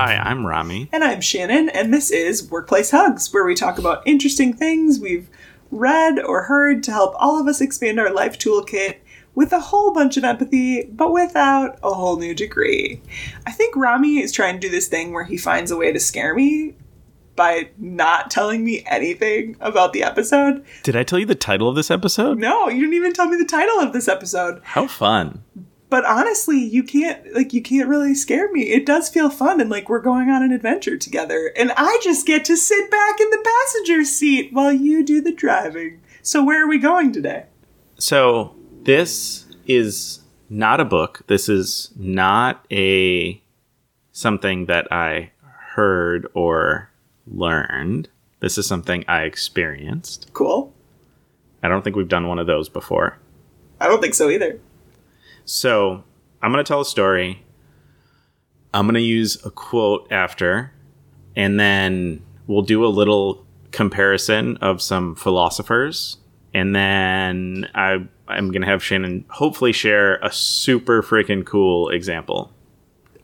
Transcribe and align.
Hi, 0.00 0.14
I'm 0.14 0.46
Rami. 0.46 0.88
And 0.92 1.02
I'm 1.02 1.20
Shannon, 1.20 1.68
and 1.70 1.92
this 1.92 2.12
is 2.12 2.48
Workplace 2.48 2.92
Hugs, 2.92 3.32
where 3.32 3.44
we 3.44 3.56
talk 3.56 3.78
about 3.78 4.06
interesting 4.06 4.52
things 4.52 5.00
we've 5.00 5.28
read 5.72 6.20
or 6.20 6.44
heard 6.44 6.84
to 6.84 6.92
help 6.92 7.16
all 7.16 7.40
of 7.40 7.48
us 7.48 7.60
expand 7.60 7.98
our 7.98 8.12
life 8.14 8.38
toolkit 8.38 8.98
with 9.34 9.52
a 9.52 9.58
whole 9.58 9.92
bunch 9.92 10.16
of 10.16 10.22
empathy, 10.22 10.84
but 10.84 11.12
without 11.12 11.80
a 11.82 11.92
whole 11.92 12.16
new 12.16 12.32
degree. 12.32 13.02
I 13.44 13.50
think 13.50 13.74
Rami 13.74 14.20
is 14.20 14.30
trying 14.30 14.54
to 14.54 14.60
do 14.60 14.70
this 14.70 14.86
thing 14.86 15.12
where 15.12 15.24
he 15.24 15.36
finds 15.36 15.72
a 15.72 15.76
way 15.76 15.92
to 15.92 15.98
scare 15.98 16.32
me 16.32 16.76
by 17.34 17.70
not 17.76 18.30
telling 18.30 18.64
me 18.64 18.84
anything 18.86 19.56
about 19.58 19.92
the 19.92 20.04
episode. 20.04 20.64
Did 20.84 20.94
I 20.94 21.02
tell 21.02 21.18
you 21.18 21.26
the 21.26 21.34
title 21.34 21.68
of 21.68 21.74
this 21.74 21.90
episode? 21.90 22.38
No, 22.38 22.68
you 22.68 22.82
didn't 22.82 22.94
even 22.94 23.14
tell 23.14 23.26
me 23.26 23.36
the 23.36 23.44
title 23.44 23.80
of 23.80 23.92
this 23.92 24.06
episode. 24.06 24.60
How 24.62 24.86
fun. 24.86 25.42
But 25.90 26.04
honestly, 26.04 26.58
you 26.58 26.82
can't 26.82 27.34
like 27.34 27.52
you 27.52 27.62
can't 27.62 27.88
really 27.88 28.14
scare 28.14 28.50
me. 28.52 28.62
It 28.64 28.84
does 28.84 29.08
feel 29.08 29.30
fun 29.30 29.60
and 29.60 29.70
like 29.70 29.88
we're 29.88 30.00
going 30.00 30.28
on 30.28 30.42
an 30.42 30.52
adventure 30.52 30.98
together. 30.98 31.52
And 31.56 31.72
I 31.76 31.98
just 32.02 32.26
get 32.26 32.44
to 32.46 32.56
sit 32.56 32.90
back 32.90 33.20
in 33.20 33.30
the 33.30 33.44
passenger 33.44 34.04
seat 34.04 34.52
while 34.52 34.72
you 34.72 35.04
do 35.04 35.20
the 35.20 35.32
driving. 35.32 36.00
So 36.22 36.44
where 36.44 36.62
are 36.62 36.68
we 36.68 36.78
going 36.78 37.12
today? 37.12 37.46
So, 37.98 38.54
this 38.82 39.46
is 39.66 40.20
not 40.48 40.78
a 40.78 40.84
book. 40.84 41.22
This 41.26 41.48
is 41.48 41.90
not 41.96 42.64
a 42.70 43.42
something 44.12 44.66
that 44.66 44.86
I 44.92 45.32
heard 45.74 46.26
or 46.34 46.90
learned. 47.26 48.08
This 48.40 48.58
is 48.58 48.66
something 48.66 49.04
I 49.08 49.22
experienced. 49.22 50.30
Cool. 50.32 50.72
I 51.62 51.68
don't 51.68 51.82
think 51.82 51.96
we've 51.96 52.08
done 52.08 52.28
one 52.28 52.38
of 52.38 52.46
those 52.46 52.68
before. 52.68 53.18
I 53.80 53.88
don't 53.88 54.00
think 54.00 54.14
so 54.14 54.30
either. 54.30 54.60
So, 55.48 56.04
I'm 56.42 56.52
going 56.52 56.62
to 56.62 56.68
tell 56.68 56.82
a 56.82 56.84
story. 56.84 57.42
I'm 58.74 58.84
going 58.84 58.96
to 58.96 59.00
use 59.00 59.42
a 59.46 59.50
quote 59.50 60.06
after, 60.10 60.74
and 61.34 61.58
then 61.58 62.22
we'll 62.46 62.60
do 62.60 62.84
a 62.84 62.88
little 62.88 63.46
comparison 63.70 64.58
of 64.58 64.82
some 64.82 65.14
philosophers. 65.14 66.18
And 66.52 66.76
then 66.76 67.66
I, 67.74 68.06
I'm 68.28 68.50
going 68.50 68.60
to 68.60 68.66
have 68.66 68.84
Shannon 68.84 69.24
hopefully 69.30 69.72
share 69.72 70.16
a 70.16 70.30
super 70.30 71.02
freaking 71.02 71.46
cool 71.46 71.88
example. 71.88 72.52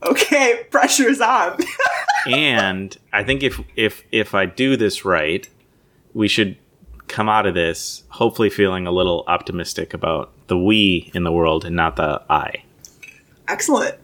Okay, 0.03 0.67
pressure's 0.71 1.21
on. 1.21 1.59
and 2.27 2.97
I 3.13 3.23
think 3.23 3.43
if 3.43 3.61
if 3.77 4.03
if 4.13 4.35
I 4.35 4.47
do 4.47 4.79
this 4.79 5.05
right, 5.05 5.47
we 6.15 6.29
should 6.29 6.57
come 7.15 7.29
out 7.29 7.47
of 7.47 7.55
this 7.55 8.03
hopefully 8.09 8.51
feeling 8.51 8.89
a 8.89 8.91
little 8.91 9.23
optimistic 9.29 9.95
about 9.95 10.33
the 10.49 10.59
we 10.59 11.13
in 11.15 11.23
the 11.23 11.31
world 11.31 11.65
and 11.65 11.77
not 11.77 11.95
the 11.95 12.21
I. 12.29 12.65
Excellent. 13.47 13.97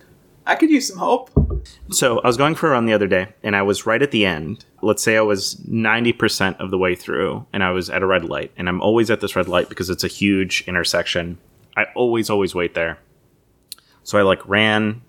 I 0.46 0.54
could 0.54 0.70
use 0.70 0.86
some 0.86 0.98
hope. 0.98 1.28
So 1.90 2.20
I 2.20 2.28
was 2.28 2.36
going 2.36 2.54
for 2.54 2.68
a 2.68 2.70
run 2.70 2.86
the 2.86 2.92
other 2.92 3.08
day 3.08 3.26
and 3.42 3.56
I 3.56 3.62
was 3.62 3.84
right 3.84 4.00
at 4.00 4.12
the 4.12 4.24
end. 4.24 4.64
Let's 4.80 5.02
say 5.02 5.16
I 5.16 5.22
was 5.22 5.56
90% 5.68 6.60
of 6.60 6.70
the 6.70 6.78
way 6.78 6.94
through 6.94 7.46
and 7.52 7.64
I 7.64 7.72
was 7.72 7.90
at 7.90 8.02
a 8.02 8.06
red 8.06 8.24
light. 8.24 8.52
And 8.56 8.68
I'm 8.68 8.80
always 8.80 9.10
at 9.10 9.20
this 9.20 9.34
red 9.34 9.48
light 9.48 9.68
because 9.68 9.90
it's 9.90 10.04
a 10.04 10.08
huge 10.08 10.62
intersection. 10.68 11.38
I 11.76 11.86
always, 11.96 12.30
always 12.30 12.54
wait 12.54 12.74
there. 12.74 13.00
So 14.04 14.18
I 14.18 14.22
like 14.22 14.48
ran 14.48 15.02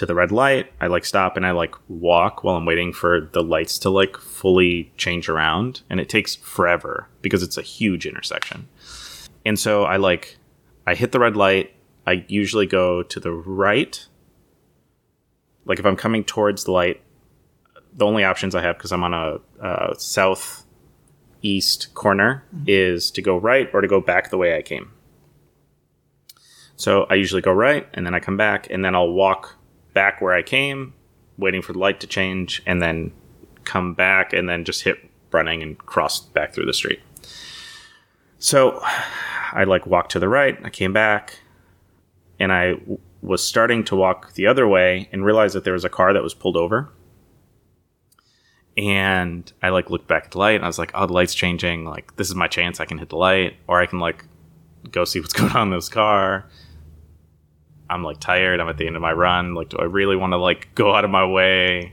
to 0.00 0.06
the 0.06 0.14
red 0.14 0.32
light. 0.32 0.72
I 0.80 0.86
like 0.86 1.04
stop 1.04 1.36
and 1.36 1.44
I 1.44 1.50
like 1.50 1.74
walk 1.90 2.42
while 2.42 2.56
I'm 2.56 2.64
waiting 2.64 2.90
for 2.90 3.28
the 3.32 3.42
lights 3.42 3.78
to 3.80 3.90
like 3.90 4.16
fully 4.16 4.90
change 4.96 5.28
around. 5.28 5.82
And 5.90 6.00
it 6.00 6.08
takes 6.08 6.36
forever 6.36 7.06
because 7.20 7.42
it's 7.42 7.58
a 7.58 7.62
huge 7.62 8.06
intersection. 8.06 8.66
And 9.44 9.58
so 9.58 9.84
I 9.84 9.98
like, 9.98 10.38
I 10.86 10.94
hit 10.94 11.12
the 11.12 11.18
red 11.18 11.36
light. 11.36 11.74
I 12.06 12.24
usually 12.28 12.64
go 12.64 13.02
to 13.02 13.20
the 13.20 13.30
right. 13.30 14.06
Like 15.66 15.78
if 15.78 15.84
I'm 15.84 15.96
coming 15.96 16.24
towards 16.24 16.64
the 16.64 16.72
light, 16.72 17.02
the 17.92 18.06
only 18.06 18.24
options 18.24 18.54
I 18.54 18.62
have 18.62 18.78
because 18.78 18.92
I'm 18.92 19.04
on 19.04 19.12
a 19.12 19.38
uh, 19.62 19.94
south 19.98 20.64
east 21.42 21.92
corner 21.92 22.42
mm-hmm. 22.56 22.64
is 22.68 23.10
to 23.10 23.20
go 23.20 23.36
right 23.36 23.68
or 23.74 23.82
to 23.82 23.88
go 23.88 24.00
back 24.00 24.30
the 24.30 24.38
way 24.38 24.56
I 24.56 24.62
came. 24.62 24.92
So 26.76 27.06
I 27.10 27.16
usually 27.16 27.42
go 27.42 27.52
right 27.52 27.86
and 27.92 28.06
then 28.06 28.14
I 28.14 28.20
come 28.20 28.38
back 28.38 28.66
and 28.70 28.82
then 28.82 28.94
I'll 28.94 29.12
walk 29.12 29.59
back 29.92 30.20
where 30.20 30.34
I 30.34 30.42
came, 30.42 30.94
waiting 31.38 31.62
for 31.62 31.72
the 31.72 31.78
light 31.78 32.00
to 32.00 32.06
change, 32.06 32.62
and 32.66 32.80
then 32.80 33.12
come 33.64 33.94
back 33.94 34.32
and 34.32 34.48
then 34.48 34.64
just 34.64 34.82
hit 34.82 34.98
running 35.32 35.62
and 35.62 35.78
cross 35.78 36.20
back 36.20 36.52
through 36.52 36.66
the 36.66 36.72
street. 36.72 37.00
So 38.38 38.80
I 39.52 39.64
like 39.64 39.86
walked 39.86 40.12
to 40.12 40.18
the 40.18 40.28
right, 40.28 40.58
I 40.64 40.70
came 40.70 40.92
back, 40.92 41.40
and 42.38 42.52
I 42.52 42.72
w- 42.72 42.98
was 43.22 43.46
starting 43.46 43.84
to 43.84 43.96
walk 43.96 44.34
the 44.34 44.46
other 44.46 44.66
way 44.66 45.08
and 45.12 45.24
realized 45.24 45.54
that 45.54 45.64
there 45.64 45.74
was 45.74 45.84
a 45.84 45.90
car 45.90 46.12
that 46.12 46.22
was 46.22 46.34
pulled 46.34 46.56
over. 46.56 46.90
And 48.76 49.52
I 49.62 49.68
like 49.68 49.90
looked 49.90 50.08
back 50.08 50.24
at 50.24 50.30
the 50.30 50.38
light 50.38 50.54
and 50.54 50.64
I 50.64 50.68
was 50.68 50.78
like, 50.78 50.92
oh, 50.94 51.06
the 51.06 51.12
light's 51.12 51.34
changing. 51.34 51.84
Like, 51.84 52.16
this 52.16 52.28
is 52.28 52.34
my 52.34 52.48
chance. 52.48 52.80
I 52.80 52.86
can 52.86 52.96
hit 52.96 53.10
the 53.10 53.16
light 53.16 53.56
or 53.66 53.80
I 53.80 53.86
can 53.86 53.98
like 53.98 54.24
go 54.90 55.04
see 55.04 55.20
what's 55.20 55.32
going 55.34 55.52
on 55.52 55.68
in 55.68 55.74
this 55.74 55.88
car. 55.88 56.46
I'm 57.90 58.02
like 58.04 58.20
tired. 58.20 58.60
I'm 58.60 58.68
at 58.68 58.78
the 58.78 58.86
end 58.86 58.96
of 58.96 59.02
my 59.02 59.12
run. 59.12 59.54
Like, 59.54 59.70
do 59.70 59.78
I 59.78 59.84
really 59.84 60.16
want 60.16 60.32
to 60.32 60.36
like 60.36 60.74
go 60.74 60.94
out 60.94 61.04
of 61.04 61.10
my 61.10 61.26
way? 61.26 61.92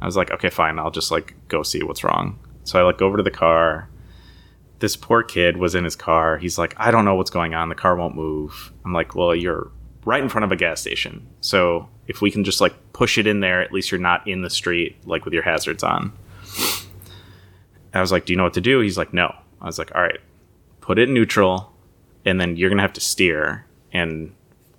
I 0.00 0.06
was 0.06 0.16
like, 0.16 0.30
okay, 0.30 0.50
fine. 0.50 0.78
I'll 0.78 0.90
just 0.90 1.10
like 1.10 1.34
go 1.48 1.62
see 1.62 1.82
what's 1.82 2.04
wrong. 2.04 2.38
So 2.64 2.78
I 2.78 2.82
like 2.82 2.98
go 2.98 3.06
over 3.06 3.16
to 3.16 3.22
the 3.22 3.30
car. 3.30 3.88
This 4.78 4.96
poor 4.96 5.22
kid 5.22 5.56
was 5.56 5.74
in 5.74 5.84
his 5.84 5.96
car. 5.96 6.38
He's 6.38 6.56
like, 6.56 6.74
I 6.76 6.90
don't 6.90 7.04
know 7.04 7.16
what's 7.16 7.30
going 7.30 7.54
on. 7.54 7.68
The 7.68 7.74
car 7.74 7.96
won't 7.96 8.14
move. 8.14 8.72
I'm 8.84 8.92
like, 8.92 9.14
well, 9.14 9.34
you're 9.34 9.70
right 10.04 10.22
in 10.22 10.28
front 10.28 10.44
of 10.44 10.52
a 10.52 10.56
gas 10.56 10.80
station. 10.80 11.26
So 11.40 11.88
if 12.06 12.20
we 12.20 12.30
can 12.30 12.44
just 12.44 12.60
like 12.60 12.74
push 12.92 13.18
it 13.18 13.26
in 13.26 13.40
there, 13.40 13.60
at 13.60 13.72
least 13.72 13.90
you're 13.90 14.00
not 14.00 14.26
in 14.26 14.42
the 14.42 14.50
street 14.50 14.96
like 15.04 15.24
with 15.24 15.34
your 15.34 15.42
hazards 15.42 15.82
on. 15.82 16.12
I 17.92 18.00
was 18.00 18.12
like, 18.12 18.26
do 18.26 18.32
you 18.32 18.36
know 18.36 18.44
what 18.44 18.54
to 18.54 18.60
do? 18.60 18.80
He's 18.80 18.98
like, 18.98 19.12
no. 19.12 19.34
I 19.60 19.66
was 19.66 19.78
like, 19.78 19.92
all 19.94 20.02
right, 20.02 20.20
put 20.80 20.98
it 20.98 21.08
in 21.08 21.14
neutral, 21.14 21.72
and 22.24 22.40
then 22.40 22.56
you're 22.56 22.70
gonna 22.70 22.82
have 22.82 22.92
to 22.92 23.00
steer 23.00 23.66
and 23.92 24.32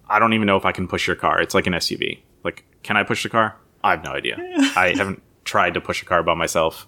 I 0.10 0.20
don't 0.20 0.34
even 0.34 0.48
know 0.48 0.58
if 0.58 0.66
I 0.66 0.72
can 0.72 0.88
push 0.88 1.08
your 1.08 1.16
car. 1.16 1.42
It's 1.42 1.54
like 1.54 1.68
an 1.68 1.74
SUV. 1.74 2.20
Like, 2.44 2.66
can 2.84 2.98
I 2.98 3.04
push 3.04 3.24
the 3.24 3.30
car? 3.30 3.56
I 3.84 3.92
have 3.92 4.04
no 4.04 4.12
idea. 4.12 4.38
I 4.76 4.94
haven't 4.96 5.22
tried 5.46 5.74
to 5.76 5.82
push 5.82 6.02
a 6.02 6.06
car 6.06 6.24
by 6.24 6.34
myself 6.34 6.88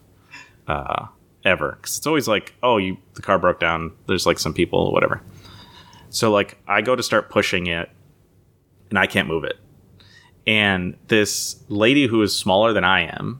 uh, 0.67 1.07
ever 1.43 1.77
because 1.79 1.97
it's 1.97 2.07
always 2.07 2.27
like, 2.27 2.55
oh, 2.63 2.77
you 2.77 2.97
the 3.13 3.21
car 3.21 3.39
broke 3.39 3.59
down. 3.59 3.91
There's 4.07 4.25
like 4.25 4.39
some 4.39 4.53
people, 4.53 4.91
whatever. 4.91 5.21
So 6.09 6.31
like, 6.31 6.57
I 6.67 6.81
go 6.81 6.95
to 6.95 7.03
start 7.03 7.29
pushing 7.29 7.67
it, 7.67 7.89
and 8.89 8.99
I 8.99 9.07
can't 9.07 9.27
move 9.27 9.43
it. 9.43 9.57
And 10.45 10.97
this 11.07 11.63
lady 11.69 12.07
who 12.07 12.21
is 12.21 12.35
smaller 12.35 12.73
than 12.73 12.83
I 12.83 13.01
am, 13.01 13.39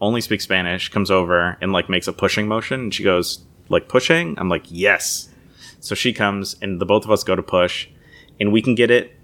only 0.00 0.20
speaks 0.20 0.44
Spanish, 0.44 0.88
comes 0.88 1.10
over 1.10 1.56
and 1.60 1.72
like 1.72 1.88
makes 1.88 2.08
a 2.08 2.12
pushing 2.12 2.48
motion. 2.48 2.80
And 2.80 2.94
she 2.94 3.04
goes, 3.04 3.44
like 3.68 3.88
pushing? 3.88 4.38
I'm 4.38 4.48
like, 4.48 4.64
yes. 4.66 5.28
So 5.80 5.94
she 5.94 6.12
comes 6.12 6.56
and 6.60 6.80
the 6.80 6.86
both 6.86 7.04
of 7.04 7.10
us 7.10 7.24
go 7.24 7.36
to 7.36 7.42
push 7.42 7.88
and 8.38 8.52
we 8.52 8.62
can 8.62 8.74
get 8.74 8.90
it 8.90 9.14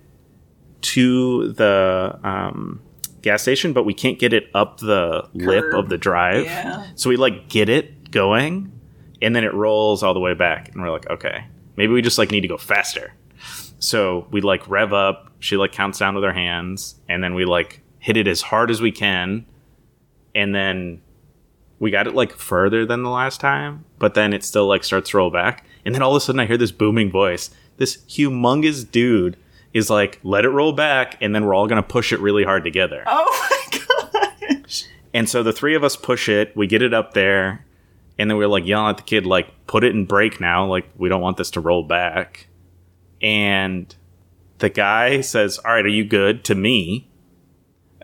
to 0.82 1.52
the 1.52 2.18
um, 2.22 2.80
gas 3.22 3.42
station, 3.42 3.72
but 3.72 3.84
we 3.84 3.94
can't 3.94 4.18
get 4.18 4.32
it 4.32 4.48
up 4.54 4.78
the 4.78 5.22
Curb. 5.22 5.32
lip 5.34 5.64
of 5.74 5.88
the 5.88 5.98
drive. 5.98 6.44
Yeah. 6.44 6.86
So 6.94 7.10
we 7.10 7.16
like 7.16 7.48
get 7.48 7.68
it 7.68 8.10
going, 8.10 8.72
and 9.20 9.34
then 9.34 9.44
it 9.44 9.52
rolls 9.52 10.02
all 10.02 10.14
the 10.14 10.20
way 10.20 10.34
back, 10.34 10.72
and 10.72 10.82
we're 10.82 10.90
like, 10.90 11.08
okay, 11.10 11.44
maybe 11.76 11.92
we 11.92 12.02
just 12.02 12.18
like 12.18 12.30
need 12.30 12.42
to 12.42 12.48
go 12.48 12.56
faster. 12.56 13.12
So 13.78 14.26
we 14.30 14.40
like 14.40 14.68
rev 14.68 14.92
up. 14.92 15.32
She 15.38 15.56
like 15.56 15.72
counts 15.72 15.98
down 15.98 16.14
with 16.14 16.24
her 16.24 16.32
hands, 16.32 16.96
and 17.08 17.22
then 17.22 17.34
we 17.34 17.44
like 17.44 17.82
hit 17.98 18.16
it 18.16 18.28
as 18.28 18.40
hard 18.40 18.70
as 18.70 18.80
we 18.80 18.92
can, 18.92 19.44
and 20.34 20.54
then 20.54 21.02
we 21.78 21.90
got 21.90 22.06
it 22.06 22.14
like 22.14 22.32
further 22.32 22.86
than 22.86 23.02
the 23.02 23.10
last 23.10 23.40
time, 23.40 23.84
but 23.98 24.14
then 24.14 24.32
it 24.32 24.44
still 24.44 24.66
like 24.66 24.84
starts 24.84 25.10
to 25.10 25.16
roll 25.16 25.30
back, 25.30 25.66
and 25.84 25.94
then 25.94 26.02
all 26.02 26.12
of 26.12 26.16
a 26.16 26.20
sudden 26.20 26.40
I 26.40 26.46
hear 26.46 26.56
this 26.56 26.72
booming 26.72 27.10
voice. 27.10 27.50
This 27.76 27.98
humongous 28.08 28.90
dude 28.90 29.36
is 29.72 29.90
like, 29.90 30.20
let 30.22 30.44
it 30.44 30.50
roll 30.50 30.72
back, 30.72 31.16
and 31.20 31.34
then 31.34 31.44
we're 31.44 31.54
all 31.54 31.66
gonna 31.66 31.82
push 31.82 32.12
it 32.12 32.20
really 32.20 32.44
hard 32.44 32.64
together. 32.64 33.02
Oh 33.06 33.48
my 33.72 33.78
gosh. 34.62 34.84
And 35.12 35.28
so 35.28 35.42
the 35.42 35.52
three 35.52 35.74
of 35.74 35.84
us 35.84 35.96
push 35.96 36.28
it, 36.28 36.56
we 36.56 36.66
get 36.66 36.82
it 36.82 36.94
up 36.94 37.14
there, 37.14 37.64
and 38.18 38.30
then 38.30 38.36
we're 38.38 38.46
like 38.48 38.66
yelling 38.66 38.90
at 38.90 38.96
the 38.96 39.02
kid, 39.02 39.26
like, 39.26 39.66
put 39.66 39.84
it 39.84 39.94
in 39.94 40.04
brake 40.06 40.40
now, 40.40 40.66
like 40.66 40.88
we 40.96 41.08
don't 41.08 41.20
want 41.20 41.36
this 41.36 41.50
to 41.52 41.60
roll 41.60 41.82
back. 41.82 42.48
And 43.22 43.94
the 44.58 44.68
guy 44.68 45.20
says, 45.20 45.58
All 45.58 45.72
right, 45.72 45.84
are 45.84 45.88
you 45.88 46.04
good 46.04 46.44
to 46.44 46.54
me? 46.54 47.08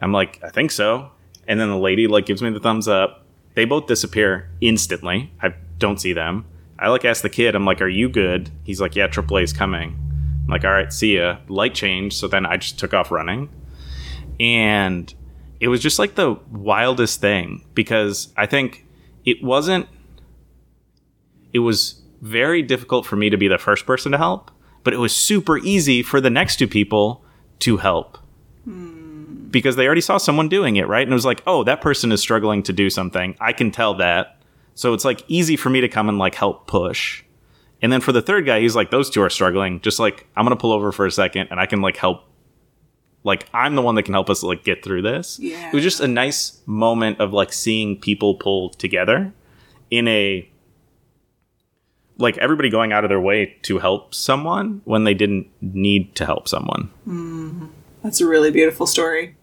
I'm 0.00 0.12
like, 0.12 0.42
I 0.42 0.50
think 0.50 0.70
so. 0.70 1.10
And 1.46 1.60
then 1.60 1.68
the 1.68 1.78
lady 1.78 2.06
like 2.06 2.26
gives 2.26 2.42
me 2.42 2.50
the 2.50 2.60
thumbs 2.60 2.88
up. 2.88 3.24
They 3.54 3.64
both 3.64 3.86
disappear 3.86 4.50
instantly. 4.60 5.32
I 5.40 5.54
don't 5.78 6.00
see 6.00 6.12
them. 6.12 6.46
I 6.78 6.88
like 6.88 7.04
ask 7.04 7.22
the 7.22 7.30
kid, 7.30 7.54
I'm 7.54 7.64
like, 7.64 7.80
Are 7.80 7.88
you 7.88 8.08
good? 8.08 8.50
He's 8.64 8.80
like, 8.80 8.96
Yeah, 8.96 9.08
AAA 9.08 9.44
is 9.44 9.52
coming. 9.52 9.98
I'm 10.42 10.48
like, 10.48 10.64
all 10.64 10.72
right, 10.72 10.92
see 10.92 11.16
ya. 11.16 11.38
Light 11.48 11.74
change. 11.74 12.14
So 12.14 12.28
then 12.28 12.46
I 12.46 12.56
just 12.56 12.78
took 12.78 12.94
off 12.94 13.10
running. 13.10 13.48
And 14.40 15.12
it 15.60 15.68
was 15.68 15.80
just 15.80 15.98
like 15.98 16.14
the 16.14 16.38
wildest 16.50 17.20
thing 17.20 17.64
because 17.74 18.32
I 18.36 18.46
think 18.46 18.86
it 19.24 19.42
wasn't, 19.42 19.86
it 21.52 21.60
was 21.60 22.02
very 22.20 22.62
difficult 22.62 23.06
for 23.06 23.16
me 23.16 23.30
to 23.30 23.36
be 23.36 23.48
the 23.48 23.58
first 23.58 23.86
person 23.86 24.12
to 24.12 24.18
help, 24.18 24.50
but 24.84 24.92
it 24.92 24.98
was 24.98 25.14
super 25.14 25.58
easy 25.58 26.02
for 26.02 26.20
the 26.20 26.30
next 26.30 26.56
two 26.56 26.66
people 26.66 27.24
to 27.60 27.76
help. 27.76 28.18
Hmm. 28.64 29.48
because 29.50 29.76
they 29.76 29.86
already 29.86 30.00
saw 30.00 30.16
someone 30.18 30.48
doing 30.48 30.76
it, 30.76 30.88
right? 30.88 31.02
And 31.02 31.12
it 31.12 31.14
was 31.14 31.26
like, 31.26 31.42
oh, 31.46 31.62
that 31.64 31.80
person 31.80 32.10
is 32.10 32.20
struggling 32.20 32.62
to 32.64 32.72
do 32.72 32.90
something. 32.90 33.36
I 33.40 33.52
can 33.52 33.70
tell 33.70 33.94
that. 33.94 34.38
So 34.74 34.94
it's 34.94 35.04
like 35.04 35.22
easy 35.28 35.56
for 35.56 35.68
me 35.70 35.80
to 35.80 35.88
come 35.88 36.08
and 36.08 36.18
like 36.18 36.34
help 36.34 36.66
push. 36.66 37.22
And 37.82 37.92
then 37.92 38.00
for 38.00 38.12
the 38.12 38.22
third 38.22 38.46
guy, 38.46 38.60
he's 38.60 38.76
like, 38.76 38.90
those 38.90 39.10
two 39.10 39.20
are 39.22 39.30
struggling. 39.30 39.80
Just 39.80 39.98
like, 39.98 40.26
I'm 40.36 40.44
going 40.44 40.56
to 40.56 40.60
pull 40.60 40.72
over 40.72 40.92
for 40.92 41.04
a 41.04 41.10
second 41.10 41.48
and 41.50 41.58
I 41.58 41.66
can 41.66 41.82
like 41.82 41.96
help. 41.96 42.24
Like, 43.24 43.48
I'm 43.52 43.74
the 43.74 43.82
one 43.82 43.96
that 43.96 44.04
can 44.04 44.14
help 44.14 44.30
us 44.30 44.42
like 44.42 44.64
get 44.64 44.84
through 44.84 45.02
this. 45.02 45.38
Yeah. 45.40 45.68
It 45.68 45.74
was 45.74 45.82
just 45.82 46.00
a 46.00 46.08
nice 46.08 46.60
moment 46.66 47.20
of 47.20 47.32
like 47.32 47.52
seeing 47.52 47.98
people 47.98 48.36
pull 48.36 48.70
together 48.70 49.32
in 49.90 50.08
a 50.08 50.48
like 52.18 52.38
everybody 52.38 52.70
going 52.70 52.92
out 52.92 53.04
of 53.04 53.08
their 53.08 53.20
way 53.20 53.56
to 53.62 53.78
help 53.78 54.14
someone 54.14 54.80
when 54.84 55.04
they 55.04 55.14
didn't 55.14 55.48
need 55.60 56.14
to 56.14 56.24
help 56.24 56.46
someone. 56.46 56.90
Mm-hmm. 57.06 57.66
That's 58.02 58.20
a 58.20 58.26
really 58.26 58.50
beautiful 58.50 58.86
story. 58.86 59.36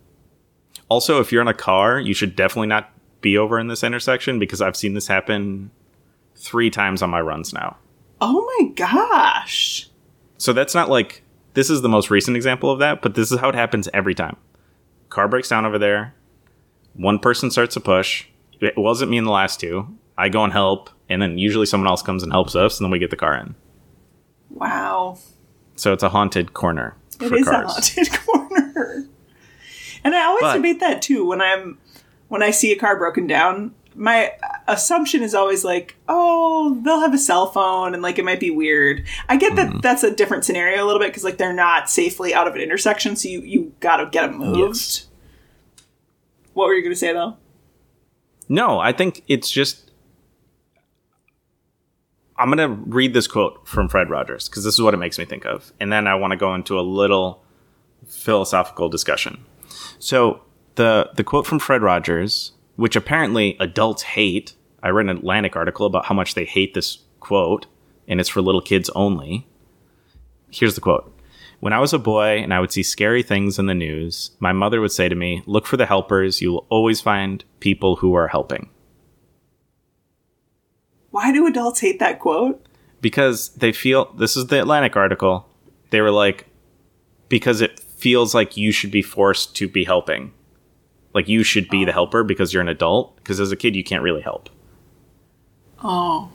Also, 0.88 1.20
if 1.20 1.32
you're 1.32 1.42
in 1.42 1.48
a 1.48 1.54
car, 1.54 2.00
you 2.00 2.14
should 2.14 2.36
definitely 2.36 2.68
not 2.68 2.90
be 3.22 3.38
over 3.38 3.60
in 3.60 3.68
this 3.68 3.84
intersection 3.84 4.40
because 4.40 4.62
I've 4.62 4.78
seen 4.78 4.94
this 4.94 5.08
happen 5.08 5.72
three 6.36 6.70
times 6.70 7.02
on 7.02 7.10
my 7.10 7.22
runs 7.22 7.54
now. 7.54 7.78
Oh 8.22 8.46
my 8.60 8.70
gosh. 8.72 9.90
So 10.38 10.54
that's 10.54 10.76
not 10.76 10.90
like 10.90 11.24
this 11.54 11.70
is 11.70 11.82
the 11.82 11.90
most 11.90 12.10
recent 12.10 12.36
example 12.38 12.70
of 12.72 12.80
that, 12.80 13.02
but 13.02 13.16
this 13.16 13.32
is 13.32 13.40
how 13.40 13.50
it 13.50 13.56
happens 13.56 13.88
every 13.94 14.16
time. 14.16 14.38
Car 15.10 15.28
breaks 15.28 15.50
down 15.50 15.66
over 15.66 15.78
there. 15.80 16.14
One 16.94 17.20
person 17.20 17.50
starts 17.52 17.74
to 17.76 17.80
push. 17.80 18.26
It 18.62 18.78
wasn't 18.78 19.12
me 19.12 19.18
in 19.18 19.24
the 19.24 19.32
last 19.32 19.60
two. 19.60 19.88
I 20.18 20.28
go 20.30 20.44
and 20.44 20.52
help, 20.52 20.90
and 21.08 21.22
then 21.22 21.38
usually 21.38 21.66
someone 21.66 21.88
else 21.88 22.02
comes 22.02 22.24
and 22.24 22.32
helps 22.32 22.56
us, 22.56 22.78
and 22.80 22.86
then 22.86 22.92
we 22.92 23.00
get 23.00 23.10
the 23.10 23.16
car 23.16 23.36
in. 23.36 23.56
Wow. 24.50 25.18
So 25.76 25.94
it's 25.94 26.04
a 26.04 26.10
haunted 26.10 26.54
corner 26.54 26.96
It 27.22 27.32
is 27.32 27.48
cars. 27.48 27.66
a 27.66 27.72
haunted 27.72 28.12
corner. 28.26 29.06
And 30.04 30.16
I 30.16 30.26
always 30.26 30.42
But- 30.42 30.56
debate 30.56 30.80
that 30.82 31.02
too 31.02 31.26
when 31.26 31.42
I'm 31.42 31.78
when 32.28 32.44
I 32.44 32.52
see 32.52 32.72
a 32.72 32.78
car 32.78 32.98
broken 32.98 33.28
down. 33.28 33.74
My 33.96 34.34
assumption 34.72 35.22
is 35.24 35.34
always 35.36 35.64
like, 35.66 35.96
oh, 36.08 36.80
they'll 36.84 37.00
have 37.02 37.14
a 37.14 37.18
cell 37.18 37.48
phone 37.48 37.94
and 37.94 38.02
like 38.04 38.18
it 38.20 38.26
might 38.26 38.40
be 38.40 38.52
weird. 38.52 39.04
I 39.28 39.36
get 39.38 39.56
that 39.56 39.68
Mm-hmm. 39.70 39.80
that's 39.80 40.04
a 40.04 40.12
different 40.16 40.46
scenario 40.46 40.84
a 40.84 40.86
little 40.86 41.00
bit 41.02 41.10
because 41.10 41.24
like 41.24 41.38
they're 41.38 41.52
not 41.54 41.90
safely 41.90 42.34
out 42.34 42.48
of 42.48 42.56
an 42.56 42.62
intersection, 42.62 43.16
so 43.16 43.28
you 43.28 43.42
you 43.42 43.74
got 43.80 43.98
to 43.98 44.06
get 44.06 44.28
them 44.32 44.38
moved. 44.40 44.58
Yes. 44.60 45.08
What 46.54 46.68
were 46.68 46.74
you 46.74 46.82
going 46.82 46.94
to 46.94 47.00
say 47.00 47.14
though? 47.14 47.38
No, 48.48 48.80
I 48.80 48.92
think 48.92 49.24
it's 49.28 49.50
just. 49.52 49.92
I'm 52.38 52.50
going 52.52 52.70
to 52.70 52.74
read 52.90 53.14
this 53.14 53.28
quote 53.28 53.68
from 53.68 53.90
Fred 53.90 54.10
Rogers 54.10 54.48
because 54.48 54.64
this 54.64 54.74
is 54.74 54.82
what 54.82 54.94
it 54.94 54.98
makes 54.98 55.20
me 55.20 55.26
think 55.26 55.46
of. 55.46 55.74
And 55.80 55.92
then 55.92 56.08
I 56.08 56.16
want 56.16 56.32
to 56.32 56.38
go 56.38 56.56
into 56.56 56.80
a 56.80 56.82
little 56.82 57.44
philosophical 58.08 58.88
discussion. 58.88 59.44
So, 60.00 60.42
the, 60.76 61.10
the 61.16 61.24
quote 61.26 61.46
from 61.46 61.60
Fred 61.60 61.82
Rogers, 61.82 62.54
which 62.78 62.96
apparently 62.96 63.58
adults 63.60 64.04
hate, 64.04 64.54
I 64.82 64.90
read 64.90 65.08
an 65.08 65.18
Atlantic 65.18 65.56
article 65.56 65.86
about 65.86 66.06
how 66.06 66.16
much 66.16 66.34
they 66.34 66.46
hate 66.46 66.74
this 66.74 67.00
quote, 67.20 67.66
and 68.08 68.20
it's 68.20 68.30
for 68.30 68.42
little 68.42 68.62
kids 68.62 68.90
only. 68.96 69.48
Here's 70.52 70.76
the 70.76 70.82
quote 70.82 71.14
When 71.60 71.74
I 71.74 71.80
was 71.80 71.94
a 71.94 72.00
boy 72.00 72.38
and 72.38 72.54
I 72.54 72.60
would 72.60 72.72
see 72.72 72.84
scary 72.84 73.24
things 73.24 73.60
in 73.60 73.66
the 73.66 73.76
news, 73.76 74.32
my 74.40 74.54
mother 74.54 74.82
would 74.82 74.92
say 74.92 75.10
to 75.10 75.16
me, 75.16 75.44
Look 75.46 75.66
for 75.66 75.78
the 75.78 75.86
helpers. 75.86 76.42
You 76.42 76.54
will 76.54 76.68
always 76.70 77.02
find 77.02 77.44
people 77.60 77.98
who 77.98 78.14
are 78.14 78.28
helping. 78.28 78.70
Why 81.12 81.32
do 81.32 81.48
adults 81.48 81.80
hate 81.80 82.00
that 82.00 82.20
quote? 82.20 82.66
Because 83.02 83.50
they 83.50 83.72
feel 83.72 84.14
this 84.14 84.38
is 84.38 84.48
the 84.48 84.60
Atlantic 84.60 84.96
article. 84.96 85.48
They 85.90 86.02
were 86.02 86.12
like, 86.12 86.46
because 87.30 87.62
it 87.62 87.80
feels 87.80 88.36
like 88.36 88.58
you 88.58 88.72
should 88.72 88.92
be 88.92 89.02
forced 89.02 89.56
to 89.56 89.68
be 89.68 89.84
helping. 89.84 90.34
Like 91.14 91.28
you 91.28 91.44
should 91.44 91.70
be 91.70 91.86
the 91.86 91.92
oh. 91.92 91.94
helper 91.94 92.24
because 92.24 92.54
you're 92.54 92.62
an 92.62 92.70
adult. 92.70 93.16
Because 93.18 93.40
as 93.40 93.52
a 93.52 93.56
kid, 93.56 93.76
you 93.76 93.84
can't 93.84 94.04
really 94.04 94.22
help. 94.22 94.50
Oh. 95.84 96.30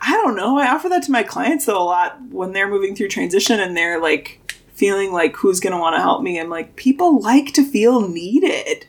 I 0.00 0.12
don't 0.12 0.36
know. 0.36 0.58
I 0.58 0.68
offer 0.68 0.88
that 0.90 1.02
to 1.04 1.10
my 1.12 1.22
clients 1.22 1.64
though 1.66 1.80
a 1.80 1.84
lot 1.84 2.20
when 2.30 2.52
they're 2.52 2.68
moving 2.68 2.94
through 2.94 3.08
transition 3.08 3.58
and 3.58 3.76
they're 3.76 4.00
like 4.00 4.38
feeling 4.74 5.12
like 5.12 5.36
who's 5.36 5.60
going 5.60 5.72
to 5.72 5.78
want 5.78 5.96
to 5.96 6.00
help 6.00 6.22
me. 6.22 6.38
I'm 6.38 6.50
like, 6.50 6.76
people 6.76 7.20
like 7.20 7.52
to 7.54 7.64
feel 7.64 8.06
needed. 8.08 8.86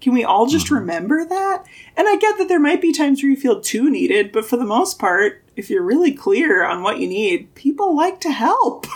Can 0.00 0.14
we 0.14 0.24
all 0.24 0.46
just 0.46 0.70
remember 0.70 1.24
that? 1.24 1.64
And 1.96 2.08
I 2.08 2.16
get 2.16 2.38
that 2.38 2.48
there 2.48 2.58
might 2.60 2.80
be 2.80 2.92
times 2.92 3.22
where 3.22 3.30
you 3.30 3.36
feel 3.36 3.60
too 3.60 3.88
needed, 3.90 4.32
but 4.32 4.44
for 4.44 4.56
the 4.56 4.64
most 4.64 4.98
part, 4.98 5.42
if 5.54 5.68
you're 5.70 5.82
really 5.82 6.12
clear 6.12 6.64
on 6.64 6.82
what 6.82 6.98
you 6.98 7.06
need, 7.06 7.54
people 7.54 7.94
like 7.96 8.20
to 8.22 8.30
help. 8.30 8.86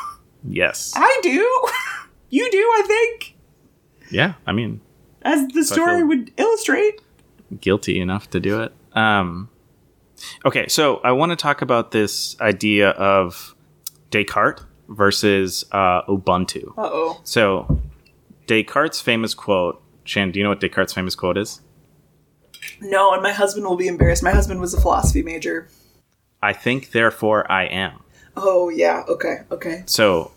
Yes. 0.43 0.93
I 0.97 1.21
do. 1.23 1.31
you 2.31 2.51
do, 2.51 2.59
I 2.59 2.83
think, 2.87 3.37
Yeah. 4.11 4.35
I 4.47 4.53
mean, 4.53 4.81
as 5.23 5.47
the 5.49 5.65
story 5.65 6.03
would 6.03 6.33
illustrate. 6.37 7.01
guilty 7.61 8.01
enough 8.01 8.29
to 8.31 8.41
do 8.41 8.63
it. 8.63 8.73
Um, 8.93 9.49
okay, 10.45 10.67
so 10.69 10.97
I 10.99 11.13
want 11.13 11.31
to 11.31 11.37
talk 11.37 11.63
about 11.63 11.91
this 11.91 12.41
idea 12.41 12.91
of 12.91 13.55
Descartes 14.11 14.65
versus 14.89 15.65
uh, 15.73 16.03
Ubuntu. 16.03 16.73
Oh. 16.77 17.21
So, 17.25 17.81
Descartes' 18.47 19.01
famous 19.01 19.35
quote. 19.35 19.83
Shan, 20.05 20.31
do 20.31 20.39
you 20.39 20.45
know 20.45 20.51
what 20.51 20.61
Descartes' 20.61 20.93
famous 20.93 21.15
quote 21.15 21.37
is? 21.37 21.61
No, 22.81 23.13
and 23.13 23.23
my 23.23 23.33
husband 23.33 23.67
will 23.67 23.77
be 23.77 23.89
embarrassed. 23.89 24.23
My 24.23 24.33
husband 24.33 24.61
was 24.61 24.75
a 24.75 24.81
philosophy 24.81 25.23
major. 25.23 25.69
I 26.43 26.53
think, 26.53 26.93
therefore 26.93 27.51
I 27.51 27.65
am. 27.65 28.03
Oh, 28.37 28.69
yeah. 28.69 29.03
Okay. 29.09 29.39
Okay. 29.51 29.83
So, 29.87 30.31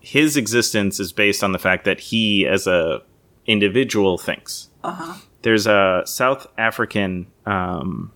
his 0.00 0.36
existence 0.36 1.00
is 1.00 1.12
based 1.12 1.42
on 1.42 1.52
the 1.52 1.58
fact 1.58 1.84
that 1.84 2.00
he, 2.00 2.46
as 2.46 2.66
a 2.66 3.02
individual, 3.46 4.18
thinks. 4.18 4.68
Uh 4.84 4.92
huh. 4.92 5.14
There's 5.42 5.66
a 5.66 6.02
South 6.04 6.46
African 6.58 7.26
um, 7.46 8.12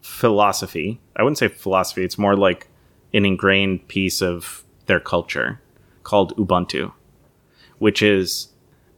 philosophy. 0.00 1.00
I 1.16 1.22
wouldn't 1.22 1.38
say 1.38 1.48
philosophy. 1.48 2.04
It's 2.04 2.18
more 2.18 2.36
like 2.36 2.68
an 3.12 3.24
ingrained 3.24 3.88
piece 3.88 4.22
of 4.22 4.64
their 4.86 5.00
culture 5.00 5.60
called 6.02 6.36
Ubuntu, 6.36 6.92
which 7.78 8.02
is 8.02 8.48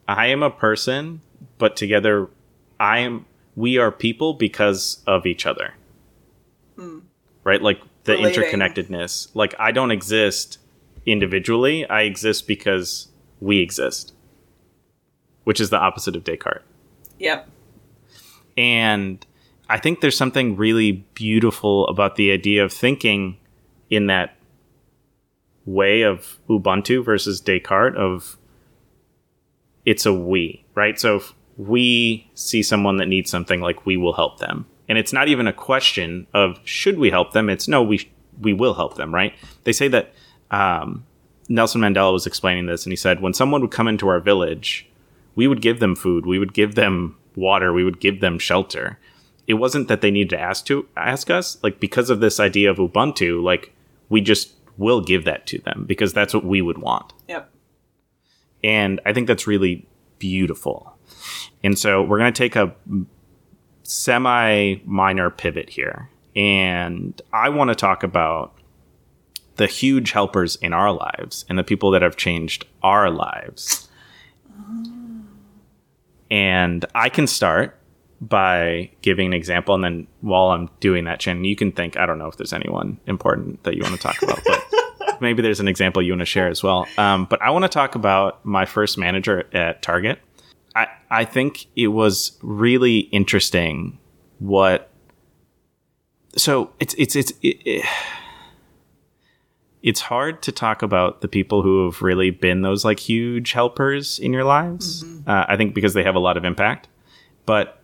I 0.09 0.27
am 0.27 0.43
a 0.43 0.51
person, 0.51 1.21
but 1.59 1.77
together 1.77 2.29
I 2.79 2.99
am. 3.01 3.27
We 3.55 3.77
are 3.77 3.93
people 3.93 4.33
because 4.35 5.03
of 5.07 5.27
each 5.27 5.45
other. 5.45 5.75
Hmm. 6.77 7.01
Right, 7.45 7.61
like 7.61 7.81
the 8.05 8.15
Relating. 8.15 8.43
interconnectedness. 8.45 9.29
Like 9.35 9.55
I 9.59 9.73
don't 9.73 9.91
exist 9.91 10.59
individually. 11.05 11.87
I 11.89 12.03
exist 12.03 12.47
because 12.47 13.09
we 13.41 13.59
exist, 13.61 14.15
which 15.45 15.61
is 15.61 15.71
the 15.71 15.79
opposite 15.79 16.17
of 16.17 16.25
Descartes. 16.25 16.63
Yep. 17.19 17.49
And 18.57 19.25
I 19.69 19.79
think 19.79 20.01
there's 20.01 20.17
something 20.17 20.57
really 20.57 21.05
beautiful 21.15 21.87
about 21.89 22.17
the 22.17 22.31
idea 22.33 22.65
of 22.65 22.73
thinking 22.73 23.39
in 23.91 24.07
that 24.07 24.37
way 25.65 26.03
of 26.03 26.39
Ubuntu 26.49 27.05
versus 27.05 27.41
Descartes 27.41 27.97
of 27.97 28.39
it's 29.85 30.07
a 30.07 30.13
we, 30.13 30.65
right? 30.75 30.99
So 30.99 31.17
if 31.17 31.35
we 31.57 32.29
see 32.35 32.63
someone 32.63 32.97
that 32.97 33.07
needs 33.07 33.31
something 33.31 33.61
like 33.61 33.85
we 33.87 33.97
will 33.97 34.13
help 34.13 34.39
them. 34.39 34.67
And 34.89 34.99
it's 34.99 35.13
not 35.13 35.29
even 35.29 35.47
a 35.47 35.53
question 35.53 36.27
of 36.35 36.61
should 36.65 36.99
we 36.99 37.11
help 37.11 37.33
them? 37.33 37.49
It's 37.49 37.69
no, 37.69 37.83
we 37.83 38.11
we 38.41 38.53
will 38.53 38.75
help 38.75 38.97
them, 38.97 39.15
right? 39.15 39.35
They 39.65 39.73
say 39.73 39.89
that 39.89 40.13
um, 40.51 41.05
Nelson 41.49 41.81
Mandela 41.81 42.13
was 42.13 42.27
explaining 42.27 42.67
this, 42.67 42.85
and 42.85 42.93
he 42.93 42.97
said 42.97 43.21
when 43.21 43.35
someone 43.35 43.61
would 43.61 43.71
come 43.71 43.89
into 43.89 44.09
our 44.09 44.21
village, 44.21 44.89
we 45.35 45.47
would 45.47 45.63
give 45.63 45.81
them 45.81 45.95
food, 45.95 46.27
we 46.27 46.39
would 46.39 46.55
give 46.55 46.75
them 46.75 47.17
water, 47.37 47.73
we 47.73 47.85
would 47.85 48.01
give 48.01 48.21
them 48.21 48.39
shelter. 48.39 48.99
It 49.47 49.55
wasn't 49.55 49.89
that 49.89 50.01
they 50.01 50.11
needed 50.11 50.31
to 50.31 50.41
ask 50.41 50.67
to 50.67 50.87
ask 50.97 51.31
us, 51.31 51.59
like 51.63 51.81
because 51.81 52.11
of 52.11 52.21
this 52.21 52.39
idea 52.39 52.71
of 52.71 52.77
Ubuntu, 52.77 53.43
like 53.43 53.75
we 54.09 54.21
just 54.21 54.53
will 54.79 55.01
give 55.01 55.25
that 55.25 55.47
to 55.47 55.59
them 55.59 55.85
because 55.87 56.13
that's 56.13 56.33
what 56.33 56.45
we 56.45 56.63
would 56.63 56.79
want. 56.79 57.13
Yep. 57.29 57.51
And 58.65 59.01
I 59.05 59.13
think 59.13 59.27
that's 59.27 59.47
really 59.47 59.87
beautiful. 60.19 60.97
And 61.65 61.79
so 61.79 62.03
we're 62.03 62.19
going 62.19 62.33
to 62.33 62.39
take 62.39 62.57
a 62.57 62.75
semi 63.83 64.77
minor 64.85 65.31
pivot 65.31 65.71
here. 65.71 66.09
And 66.35 67.21
I 67.33 67.49
want 67.51 67.69
to 67.69 67.75
talk 67.75 68.03
about 68.03 68.55
the 69.57 69.67
huge 69.67 70.13
helpers 70.13 70.57
in 70.57 70.73
our 70.73 70.93
lives 70.93 71.45
and 71.49 71.59
the 71.59 71.65
people 71.65 71.91
that 71.91 72.03
have 72.03 72.17
changed 72.17 72.65
our 72.83 73.11
lives. 73.11 73.89
Ah. 74.51 74.85
And 76.31 76.85
I 76.95 77.11
can 77.11 77.27
start 77.27 77.79
by 78.23 78.89
giving 79.03 79.27
an 79.27 79.33
example. 79.33 79.75
And 79.75 79.83
then 79.83 80.07
while 80.21 80.51
I'm 80.51 80.71
doing 80.79 81.05
that, 81.05 81.21
Shannon, 81.21 81.45
you 81.45 81.57
can 81.57 81.73
think, 81.73 81.97
I 81.97 82.07
don't 82.07 82.19
know 82.19 82.29
if 82.29 82.37
there's 82.37 82.53
anyone 82.53 82.99
important 83.07 83.65
that 83.65 83.75
you 83.75 83.83
want 83.83 83.97
to 83.97 84.01
talk 84.01 84.23
about, 84.23 84.41
but 84.45 85.21
maybe 85.21 85.43
there's 85.43 85.59
an 85.59 85.67
example 85.67 86.01
you 86.01 86.13
want 86.13 86.21
to 86.21 86.27
share 86.27 86.47
as 86.47 86.63
well. 86.63 86.87
Um, 86.97 87.25
but 87.29 87.43
I 87.43 87.51
want 87.51 87.65
to 87.65 87.69
talk 87.69 87.97
about 87.97 88.45
my 88.47 88.65
first 88.65 88.97
manager 88.97 89.45
at 89.53 89.83
Target. 89.83 90.21
I, 90.77 90.87
I 91.11 91.25
think 91.25 91.67
it 91.75 91.89
was 91.89 92.39
really 92.43 93.01
interesting 93.01 93.99
what. 94.39 94.89
So 96.37 96.71
it's 96.81 96.95
it's 96.95 97.15
it's 97.17 97.33
it, 97.43 97.57
it- 97.67 97.85
it's 99.83 100.01
hard 100.01 100.43
to 100.43 100.53
talk 100.53 100.81
about 100.83 101.23
the 101.23 101.29
people 101.29 101.63
who 101.63 101.85
have 101.87 102.03
really 102.03 102.31
been 102.31 102.63
those 102.63 102.85
like 102.85 103.01
huge 103.01 103.51
helpers 103.53 104.21
in 104.21 104.33
your 104.33 104.45
lives. 104.45 105.05
Uh, 105.27 105.45
I 105.49 105.57
think 105.57 105.75
because 105.75 105.93
they 105.93 106.05
have 106.05 106.15
a 106.15 106.21
lot 106.21 106.37
of 106.37 106.45
impact. 106.45 106.87
But 107.47 107.82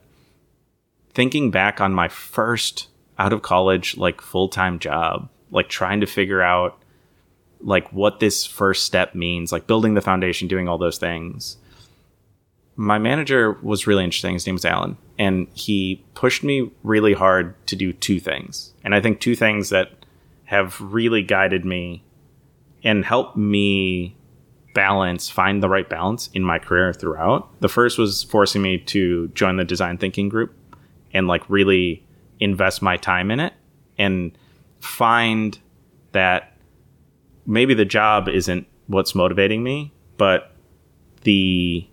thinking 1.18 1.50
back 1.50 1.80
on 1.80 1.92
my 1.92 2.06
first 2.06 2.86
out 3.18 3.32
of 3.32 3.42
college 3.42 3.96
like 3.96 4.20
full 4.20 4.48
time 4.48 4.78
job, 4.78 5.28
like 5.50 5.68
trying 5.68 6.00
to 6.00 6.06
figure 6.06 6.40
out 6.40 6.80
like 7.60 7.92
what 7.92 8.20
this 8.20 8.46
first 8.46 8.84
step 8.84 9.16
means, 9.16 9.50
like 9.50 9.66
building 9.66 9.94
the 9.94 10.00
foundation, 10.00 10.46
doing 10.46 10.68
all 10.68 10.78
those 10.78 10.96
things. 10.96 11.56
My 12.76 12.98
manager 12.98 13.58
was 13.62 13.84
really 13.84 14.04
interesting. 14.04 14.34
His 14.34 14.46
name 14.46 14.54
was 14.54 14.64
Alan, 14.64 14.96
and 15.18 15.48
he 15.54 16.04
pushed 16.14 16.44
me 16.44 16.70
really 16.84 17.14
hard 17.14 17.56
to 17.66 17.74
do 17.74 17.92
two 17.92 18.20
things. 18.20 18.72
And 18.84 18.94
I 18.94 19.00
think 19.00 19.18
two 19.18 19.34
things 19.34 19.70
that 19.70 19.90
have 20.44 20.80
really 20.80 21.24
guided 21.24 21.64
me 21.64 22.04
and 22.84 23.04
helped 23.04 23.36
me 23.36 24.16
balance, 24.72 25.28
find 25.28 25.64
the 25.64 25.68
right 25.68 25.88
balance 25.88 26.30
in 26.32 26.44
my 26.44 26.60
career 26.60 26.92
throughout. 26.92 27.60
The 27.60 27.68
first 27.68 27.98
was 27.98 28.22
forcing 28.22 28.62
me 28.62 28.78
to 28.78 29.26
join 29.34 29.56
the 29.56 29.64
design 29.64 29.98
thinking 29.98 30.28
group 30.28 30.54
and 31.12 31.26
like 31.26 31.48
really 31.48 32.04
invest 32.40 32.82
my 32.82 32.96
time 32.96 33.30
in 33.30 33.40
it 33.40 33.52
and 33.98 34.36
find 34.80 35.58
that 36.12 36.56
maybe 37.46 37.74
the 37.74 37.84
job 37.84 38.28
isn't 38.28 38.66
what's 38.86 39.14
motivating 39.14 39.62
me, 39.62 39.92
but 40.16 40.52
the 41.22 41.86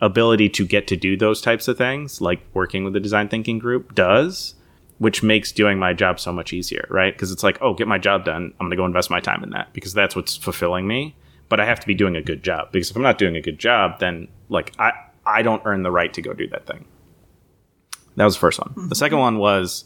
ability 0.00 0.48
to 0.50 0.66
get 0.66 0.86
to 0.88 0.96
do 0.96 1.16
those 1.16 1.40
types 1.40 1.68
of 1.68 1.78
things, 1.78 2.20
like 2.20 2.40
working 2.52 2.84
with 2.84 2.92
the 2.92 3.00
design 3.00 3.28
thinking 3.28 3.58
group, 3.58 3.94
does, 3.94 4.54
which 4.98 5.22
makes 5.22 5.50
doing 5.52 5.78
my 5.78 5.92
job 5.92 6.20
so 6.20 6.32
much 6.32 6.52
easier, 6.52 6.86
right? 6.90 7.14
Because 7.14 7.32
it's 7.32 7.42
like, 7.42 7.58
oh, 7.60 7.74
get 7.74 7.88
my 7.88 7.98
job 7.98 8.24
done. 8.24 8.52
I'm 8.60 8.66
going 8.66 8.70
to 8.70 8.76
go 8.76 8.86
invest 8.86 9.10
my 9.10 9.20
time 9.20 9.42
in 9.42 9.50
that 9.50 9.72
because 9.72 9.94
that's 9.94 10.14
what's 10.14 10.36
fulfilling 10.36 10.86
me. 10.86 11.16
But 11.48 11.60
I 11.60 11.66
have 11.66 11.80
to 11.80 11.86
be 11.86 11.94
doing 11.94 12.16
a 12.16 12.22
good 12.22 12.42
job 12.42 12.72
because 12.72 12.90
if 12.90 12.96
I'm 12.96 13.02
not 13.02 13.18
doing 13.18 13.36
a 13.36 13.40
good 13.40 13.58
job, 13.58 14.00
then 14.00 14.28
like 14.48 14.72
I, 14.78 14.92
I 15.26 15.42
don't 15.42 15.62
earn 15.64 15.82
the 15.82 15.90
right 15.90 16.12
to 16.14 16.22
go 16.22 16.32
do 16.32 16.48
that 16.48 16.66
thing. 16.66 16.86
That 18.16 18.24
was 18.24 18.34
the 18.34 18.40
first 18.40 18.60
one. 18.60 18.88
The 18.88 18.94
second 18.94 19.18
one 19.18 19.38
was 19.38 19.84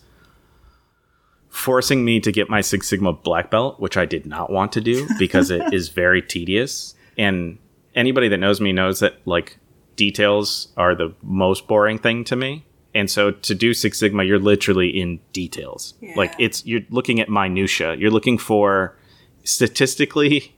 forcing 1.48 2.04
me 2.04 2.20
to 2.20 2.30
get 2.30 2.48
my 2.48 2.60
Six 2.60 2.88
Sigma 2.88 3.12
black 3.12 3.50
belt, 3.50 3.80
which 3.80 3.96
I 3.96 4.04
did 4.04 4.26
not 4.26 4.50
want 4.50 4.72
to 4.72 4.80
do 4.80 5.08
because 5.18 5.50
it 5.50 5.72
is 5.72 5.88
very 5.88 6.22
tedious. 6.22 6.94
And 7.16 7.58
anybody 7.94 8.28
that 8.28 8.38
knows 8.38 8.60
me 8.60 8.72
knows 8.72 9.00
that 9.00 9.14
like 9.24 9.58
details 9.96 10.68
are 10.76 10.94
the 10.94 11.14
most 11.22 11.66
boring 11.66 11.98
thing 11.98 12.24
to 12.24 12.36
me. 12.36 12.64
And 12.94 13.10
so 13.10 13.30
to 13.30 13.54
do 13.54 13.74
Six 13.74 13.98
Sigma, 13.98 14.24
you're 14.24 14.38
literally 14.38 14.88
in 14.88 15.20
details. 15.32 15.94
Yeah. 16.00 16.14
Like 16.16 16.34
it's 16.38 16.64
you're 16.64 16.82
looking 16.90 17.20
at 17.20 17.28
minutia. 17.28 17.94
You're 17.94 18.10
looking 18.10 18.38
for 18.38 18.96
statistically 19.44 20.54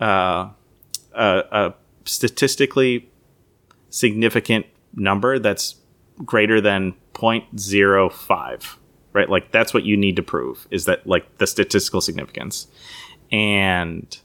uh, 0.00 0.50
a, 1.14 1.44
a 1.52 1.74
statistically 2.04 3.08
significant 3.90 4.66
number 4.94 5.38
that's 5.38 5.76
greater 6.24 6.60
than 6.60 6.94
0.05 7.14 8.76
right? 9.12 9.28
Like 9.28 9.52
that's 9.52 9.74
what 9.74 9.84
you 9.84 9.96
need 9.96 10.16
to 10.16 10.22
prove 10.22 10.66
is 10.70 10.86
that 10.86 11.06
like 11.06 11.38
the 11.38 11.46
statistical 11.46 12.00
significance. 12.00 12.66
And 13.30 14.16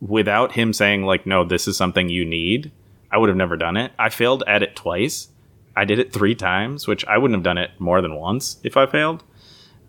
without 0.00 0.52
him 0.52 0.72
saying 0.74 1.04
like 1.04 1.24
no 1.24 1.42
this 1.42 1.66
is 1.66 1.74
something 1.74 2.10
you 2.10 2.22
need 2.22 2.70
i 3.10 3.16
would 3.16 3.30
have 3.30 3.36
never 3.36 3.56
done 3.56 3.78
it. 3.78 3.92
I 3.98 4.10
failed 4.10 4.44
at 4.46 4.62
it 4.62 4.76
twice. 4.76 5.28
I 5.74 5.86
did 5.86 5.98
it 5.98 6.12
three 6.12 6.34
times 6.34 6.86
which 6.86 7.04
i 7.06 7.16
wouldn't 7.16 7.36
have 7.36 7.44
done 7.44 7.58
it 7.58 7.70
more 7.78 8.02
than 8.02 8.14
once 8.14 8.58
if 8.62 8.76
i 8.76 8.86
failed. 8.86 9.24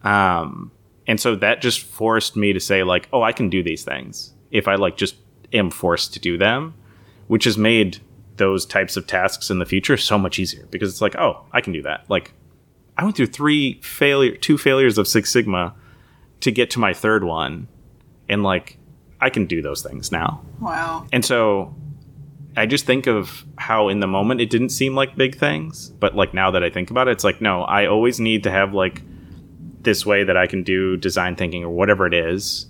Um 0.04 0.72
and 1.08 1.20
so 1.20 1.36
that 1.36 1.62
just 1.62 1.82
forced 1.82 2.36
me 2.38 2.54
to 2.54 2.60
say 2.60 2.84
like 2.84 3.10
oh 3.12 3.22
i 3.22 3.34
can 3.34 3.50
do 3.50 3.62
these 3.62 3.84
things 3.84 4.34
if 4.50 4.68
i 4.68 4.76
like 4.76 4.96
just 4.96 5.16
am 5.52 5.70
forced 5.70 6.14
to 6.14 6.20
do 6.20 6.38
them 6.38 6.74
which 7.28 7.44
has 7.44 7.58
made 7.58 8.00
those 8.38 8.66
types 8.66 8.96
of 8.98 9.06
tasks 9.08 9.50
in 9.50 9.60
the 9.60 9.66
future 9.66 9.98
so 9.98 10.18
much 10.18 10.40
easier 10.40 10.66
because 10.72 10.90
it's 10.90 11.02
like 11.02 11.16
oh 11.18 11.44
i 11.52 11.62
can 11.62 11.74
do 11.74 11.82
that 11.82 12.04
like 12.10 12.32
i 12.98 13.04
went 13.04 13.16
through 13.16 13.28
three 13.28 13.80
failure 13.82 14.36
two 14.36 14.58
failures 14.58 14.98
of 14.98 15.08
six 15.08 15.32
sigma 15.32 15.74
to 16.40 16.52
get 16.52 16.70
to 16.72 16.80
my 16.80 16.94
third 16.94 17.24
one 17.24 17.68
and 18.30 18.44
like 18.44 18.78
i 19.20 19.30
can 19.30 19.46
do 19.46 19.62
those 19.62 19.82
things 19.84 20.12
now 20.12 20.42
Wow. 20.62 21.06
and 21.12 21.24
so 21.26 21.76
I 22.56 22.66
just 22.66 22.88
think 22.88 23.06
of 23.06 23.46
how 23.60 23.88
in 23.88 24.00
the 24.00 24.08
moment 24.08 24.42
it 24.42 24.50
didn't 24.50 24.70
seem 24.70 24.96
like 24.96 25.16
big 25.16 25.38
things, 25.38 25.92
but 26.00 26.16
like 26.16 26.34
now 26.34 26.50
that 26.50 26.64
I 26.64 26.72
think 26.72 26.90
about 26.90 27.08
it, 27.08 27.12
it's 27.12 27.24
like, 27.24 27.40
no, 27.40 27.62
I 27.62 27.86
always 27.86 28.20
need 28.20 28.42
to 28.46 28.50
have 28.50 28.74
like 28.74 29.04
this 29.82 30.08
way 30.08 30.24
that 30.24 30.36
I 30.36 30.48
can 30.48 30.64
do 30.64 30.98
design 30.98 31.36
thinking 31.36 31.64
or 31.64 31.70
whatever 31.70 32.08
it 32.08 32.16
is 32.16 32.66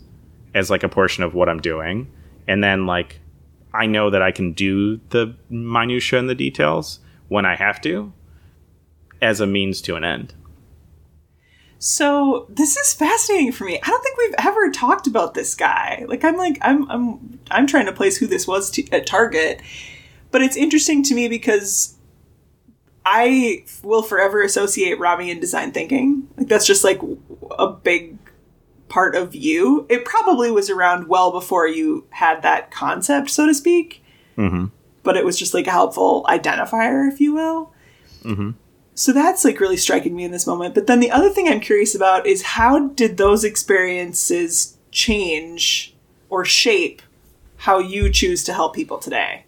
as 0.53 0.69
like 0.69 0.83
a 0.83 0.89
portion 0.89 1.23
of 1.23 1.33
what 1.35 1.47
I'm 1.47 1.61
doing. 1.61 2.11
And 2.49 2.61
then 2.61 2.85
like 2.85 3.21
I 3.73 3.85
know 3.85 4.09
that 4.09 4.21
I 4.21 4.31
can 4.31 4.53
do 4.53 4.97
the 5.09 5.35
minutia 5.49 6.19
and 6.19 6.29
the 6.29 6.35
details 6.35 6.99
when 7.27 7.45
I 7.45 7.55
have 7.55 7.81
to 7.81 8.13
as 9.21 9.39
a 9.39 9.47
means 9.47 9.81
to 9.81 9.95
an 9.95 10.03
end. 10.03 10.33
So 11.79 12.47
this 12.49 12.75
is 12.75 12.93
fascinating 12.93 13.51
for 13.51 13.65
me. 13.65 13.79
I 13.81 13.87
don't 13.87 14.03
think 14.03 14.17
we've 14.17 14.35
ever 14.39 14.71
talked 14.71 15.05
about 15.05 15.33
this 15.33 15.53
guy. 15.53 16.05
Like 16.07 16.23
I'm 16.23 16.37
like 16.37 16.57
I'm 16.61 16.89
I'm 16.89 17.39
I'm 17.51 17.67
trying 17.67 17.85
to 17.85 17.93
place 17.93 18.17
who 18.17 18.25
this 18.25 18.47
was 18.47 18.71
to, 18.71 18.89
at 18.91 19.05
Target, 19.05 19.61
but 20.31 20.41
it's 20.41 20.57
interesting 20.57 21.03
to 21.03 21.13
me 21.13 21.27
because 21.27 21.95
I 23.05 23.63
will 23.83 24.01
forever 24.01 24.41
associate 24.41 24.99
Rami 24.99 25.29
and 25.29 25.39
design 25.39 25.71
thinking. 25.71 26.27
Like 26.35 26.47
that's 26.47 26.65
just 26.65 26.83
like 26.83 26.99
a 27.59 27.67
big 27.67 28.16
part 28.89 29.15
of 29.15 29.35
you. 29.35 29.85
It 29.89 30.05
probably 30.05 30.51
was 30.51 30.69
around 30.69 31.07
well 31.07 31.31
before 31.31 31.67
you 31.67 32.05
had 32.11 32.41
that 32.41 32.71
concept, 32.71 33.29
so 33.29 33.45
to 33.45 33.53
speak. 33.53 34.03
Mm-hmm. 34.37 34.65
But 35.03 35.17
it 35.17 35.25
was 35.25 35.37
just 35.37 35.53
like 35.53 35.67
a 35.67 35.71
helpful 35.71 36.25
identifier, 36.29 37.11
if 37.11 37.19
you 37.21 37.33
will. 37.33 37.73
Mm-hmm. 38.23 38.51
So 38.95 39.13
that's 39.13 39.45
like 39.45 39.59
really 39.59 39.77
striking 39.77 40.15
me 40.15 40.23
in 40.23 40.31
this 40.31 40.47
moment. 40.47 40.73
But 40.73 40.87
then 40.87 40.99
the 40.99 41.11
other 41.11 41.29
thing 41.29 41.47
I'm 41.47 41.59
curious 41.59 41.93
about 41.93 42.25
is 42.25 42.41
how 42.41 42.87
did 42.89 43.17
those 43.17 43.43
experiences 43.43 44.77
change 44.91 45.95
or 46.29 46.43
shape 46.43 47.01
how 47.57 47.79
you 47.79 48.09
choose 48.09 48.43
to 48.45 48.53
help 48.53 48.75
people 48.75 48.97
today? 48.97 49.45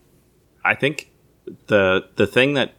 I 0.64 0.76
think 0.76 1.12
the 1.68 2.08
the 2.16 2.28
thing 2.28 2.54
that 2.54 2.74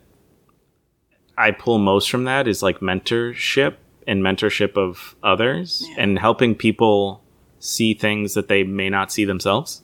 I 1.36 1.50
pull 1.50 1.78
most 1.78 2.10
from 2.10 2.24
that 2.24 2.46
is 2.46 2.62
like 2.62 2.80
mentorship 2.80 3.76
and 4.06 4.22
mentorship 4.22 4.76
of 4.76 5.14
others 5.22 5.84
Yeah. 5.88 6.02
and 6.04 6.18
helping 6.18 6.54
people 6.54 7.22
see 7.58 7.94
things 7.94 8.34
that 8.34 8.48
they 8.48 8.64
may 8.64 8.88
not 8.88 9.12
see 9.12 9.24
themselves. 9.24 9.82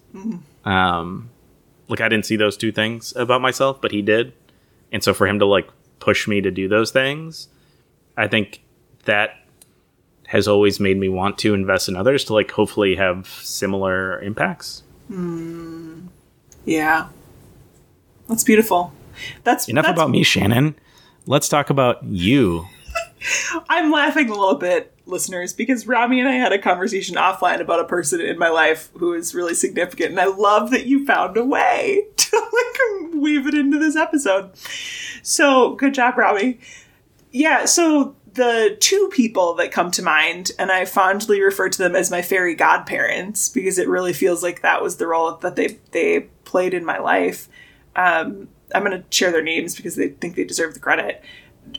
Um, 0.64 1.28
like 1.88 2.00
I 2.00 2.08
didn't 2.08 2.26
see 2.26 2.36
those 2.36 2.56
two 2.56 2.72
things 2.72 3.14
about 3.16 3.40
myself, 3.42 3.80
but 3.80 3.92
he 3.92 4.02
did, 4.02 4.32
and 4.90 5.02
so 5.04 5.12
for 5.14 5.26
him 5.26 5.38
to 5.38 5.44
like 5.46 5.68
push 6.00 6.26
me 6.26 6.40
to 6.40 6.50
do 6.50 6.68
those 6.68 6.90
things, 6.90 7.48
I 8.16 8.26
think 8.28 8.62
that 9.04 9.36
has 10.28 10.48
always 10.48 10.80
made 10.80 10.96
me 10.98 11.08
want 11.08 11.38
to 11.38 11.54
invest 11.54 11.88
in 11.88 11.94
others 11.96 12.24
to 12.24 12.34
like 12.34 12.50
hopefully 12.50 12.96
have 12.96 13.28
similar 13.42 14.20
impacts. 14.22 14.82
Yeah. 16.64 17.08
That's 18.28 18.42
beautiful. 18.42 18.92
That's 19.44 19.68
Enough 19.68 19.84
that's- 19.84 19.96
about 19.98 20.10
me, 20.10 20.22
Shannon. 20.24 20.74
Let's 21.26 21.48
talk 21.48 21.70
about 21.70 22.02
you. 22.04 22.66
I'm 23.68 23.90
laughing 23.90 24.28
a 24.28 24.34
little 24.34 24.56
bit, 24.56 24.92
listeners, 25.06 25.52
because 25.52 25.86
Rami 25.86 26.20
and 26.20 26.28
I 26.28 26.34
had 26.34 26.52
a 26.52 26.58
conversation 26.58 27.16
offline 27.16 27.60
about 27.60 27.80
a 27.80 27.84
person 27.84 28.20
in 28.20 28.38
my 28.38 28.48
life 28.48 28.90
who 28.94 29.14
is 29.14 29.34
really 29.34 29.54
significant, 29.54 30.10
and 30.10 30.20
I 30.20 30.26
love 30.26 30.70
that 30.70 30.86
you 30.86 31.06
found 31.06 31.36
a 31.36 31.44
way 31.44 32.06
to 32.16 32.36
like 32.36 33.14
weave 33.14 33.46
it 33.46 33.54
into 33.54 33.78
this 33.78 33.96
episode. 33.96 34.50
So 35.22 35.74
good 35.74 35.94
job, 35.94 36.16
Rami. 36.16 36.58
Yeah, 37.32 37.64
so 37.64 38.14
the 38.36 38.76
two 38.80 39.08
people 39.12 39.54
that 39.54 39.72
come 39.72 39.90
to 39.92 40.02
mind, 40.02 40.52
and 40.58 40.70
I 40.70 40.84
fondly 40.84 41.40
refer 41.40 41.68
to 41.68 41.78
them 41.78 41.96
as 41.96 42.10
my 42.10 42.22
fairy 42.22 42.54
godparents 42.54 43.48
because 43.48 43.78
it 43.78 43.88
really 43.88 44.12
feels 44.12 44.42
like 44.42 44.62
that 44.62 44.82
was 44.82 44.98
the 44.98 45.06
role 45.06 45.36
that 45.36 45.56
they 45.56 45.78
they 45.90 46.20
played 46.44 46.74
in 46.74 46.84
my 46.84 46.98
life. 46.98 47.48
Um, 47.96 48.48
I'm 48.74 48.84
going 48.84 49.02
to 49.02 49.04
share 49.10 49.32
their 49.32 49.42
names 49.42 49.74
because 49.74 49.96
they 49.96 50.08
think 50.08 50.36
they 50.36 50.44
deserve 50.44 50.74
the 50.74 50.80
credit. 50.80 51.22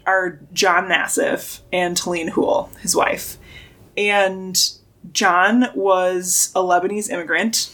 Are 0.06 0.40
John 0.54 0.88
Nassif 0.88 1.60
and 1.72 1.98
Helene 1.98 2.30
Hool, 2.30 2.70
his 2.82 2.96
wife. 2.96 3.38
And 3.98 4.58
John 5.12 5.70
was 5.74 6.52
a 6.56 6.60
Lebanese 6.60 7.10
immigrant, 7.10 7.74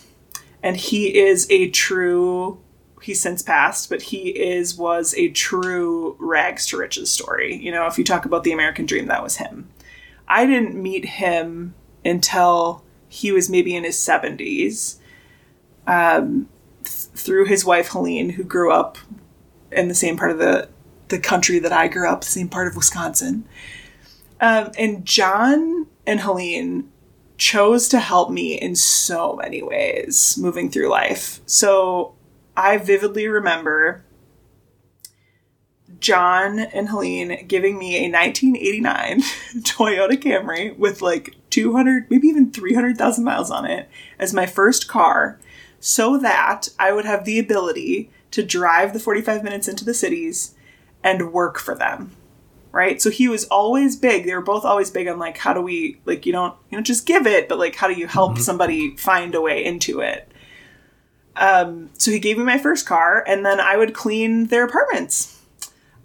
and 0.62 0.77
he 0.77 1.17
is 1.17 1.48
a 1.50 1.70
true. 1.70 2.60
He's 3.01 3.22
since 3.22 3.41
passed, 3.41 3.89
but 3.89 4.01
he 4.01 4.29
is 4.29 4.77
was 4.77 5.13
a 5.15 5.27
true 5.29 6.15
rags 6.20 6.65
to 6.67 6.77
riches 6.77 7.12
story. 7.12 7.55
You 7.55 7.72
know, 7.72 7.86
if 7.86 7.98
you 7.98 8.03
talk 8.03 8.25
about 8.25 8.46
the 8.46 8.53
American 8.53 8.86
dream, 8.86 9.08
that 9.08 9.22
was 9.22 9.38
him. 9.38 9.70
I 10.27 10.46
didn't 10.46 10.82
meet 10.82 11.05
him 11.05 11.74
until 12.05 12.84
he 13.10 13.34
was 13.34 13.50
maybe 13.50 13.75
in 13.75 13.84
his 13.84 14.00
seventies. 14.00 15.00
Um, 15.86 16.48
th- 16.86 17.10
through 17.13 17.46
his 17.46 17.65
wife 17.65 17.89
Helene, 17.89 18.29
who 18.32 18.43
grew 18.46 18.72
up 18.72 18.98
in 19.70 19.89
the 19.89 19.96
same 19.96 20.15
part 20.15 20.32
of 20.32 20.38
the 20.38 20.70
the 21.10 21.19
country 21.19 21.60
that 21.60 21.72
I 21.72 21.88
grew 21.88 22.10
up, 22.10 22.24
same 22.24 22.50
part 22.50 22.67
of 22.67 22.75
Wisconsin. 22.75 23.45
Um, 24.39 24.72
and 24.77 25.05
John 25.05 25.88
and 26.05 26.22
Helene 26.22 26.89
chose 27.38 27.88
to 27.89 28.00
help 28.00 28.29
me 28.29 28.60
in 28.60 28.75
so 28.75 29.36
many 29.36 29.62
ways 29.62 30.38
moving 30.38 30.69
through 30.69 30.89
life. 30.89 31.39
So 31.45 32.13
I 32.55 32.77
vividly 32.77 33.27
remember 33.27 34.03
John 36.00 36.60
and 36.60 36.89
Helene 36.89 37.45
giving 37.48 37.77
me 37.77 37.95
a 37.98 38.12
1989 38.12 39.22
Toyota 39.63 40.22
Camry 40.22 40.77
with 40.77 41.01
like 41.01 41.36
200, 41.50 42.10
maybe 42.10 42.27
even 42.27 42.51
300,000 42.51 43.24
miles 43.24 43.50
on 43.50 43.65
it 43.65 43.89
as 44.19 44.33
my 44.33 44.45
first 44.45 44.88
car 44.88 45.39
so 45.79 46.17
that 46.17 46.69
I 46.79 46.91
would 46.91 47.05
have 47.05 47.25
the 47.25 47.39
ability 47.39 48.10
to 48.31 48.43
drive 48.43 48.93
the 48.93 49.00
45 49.00 49.43
minutes 49.43 49.67
into 49.67 49.86
the 49.86 49.93
cities 49.93 50.52
and 51.03 51.31
work 51.33 51.60
for 51.60 51.75
them. 51.75 52.12
Right? 52.72 53.00
So 53.00 53.12
he 53.12 53.27
was 53.27 53.43
always 53.45 53.95
big. 53.95 54.25
They 54.25 54.33
were 54.33 54.41
both 54.41 54.65
always 54.65 54.89
big 54.89 55.07
on 55.07 55.19
like 55.19 55.38
how 55.38 55.53
do 55.53 55.62
we 55.62 56.00
like 56.05 56.25
you 56.25 56.31
don't 56.31 56.55
you 56.72 56.77
don't 56.77 56.83
just 56.88 57.05
give 57.05 57.27
it, 57.27 57.48
but 57.48 57.60
like 57.60 57.75
how 57.75 57.88
do 57.88 57.93
you 57.93 58.07
help 58.07 58.38
somebody 58.39 58.95
find 58.98 59.36
a 59.36 59.41
way 59.41 59.63
into 59.63 60.00
it? 60.00 60.27
Um, 61.36 61.89
so 61.98 62.12
he 62.12 62.19
gave 62.19 62.38
me 62.38 62.43
my 62.43 62.57
first 62.57 62.86
car, 62.86 63.24
and 63.27 63.45
then 63.45 63.60
I 63.60 63.75
would 63.77 63.93
clean 63.93 64.48
their 64.48 64.63
apartments 64.65 65.39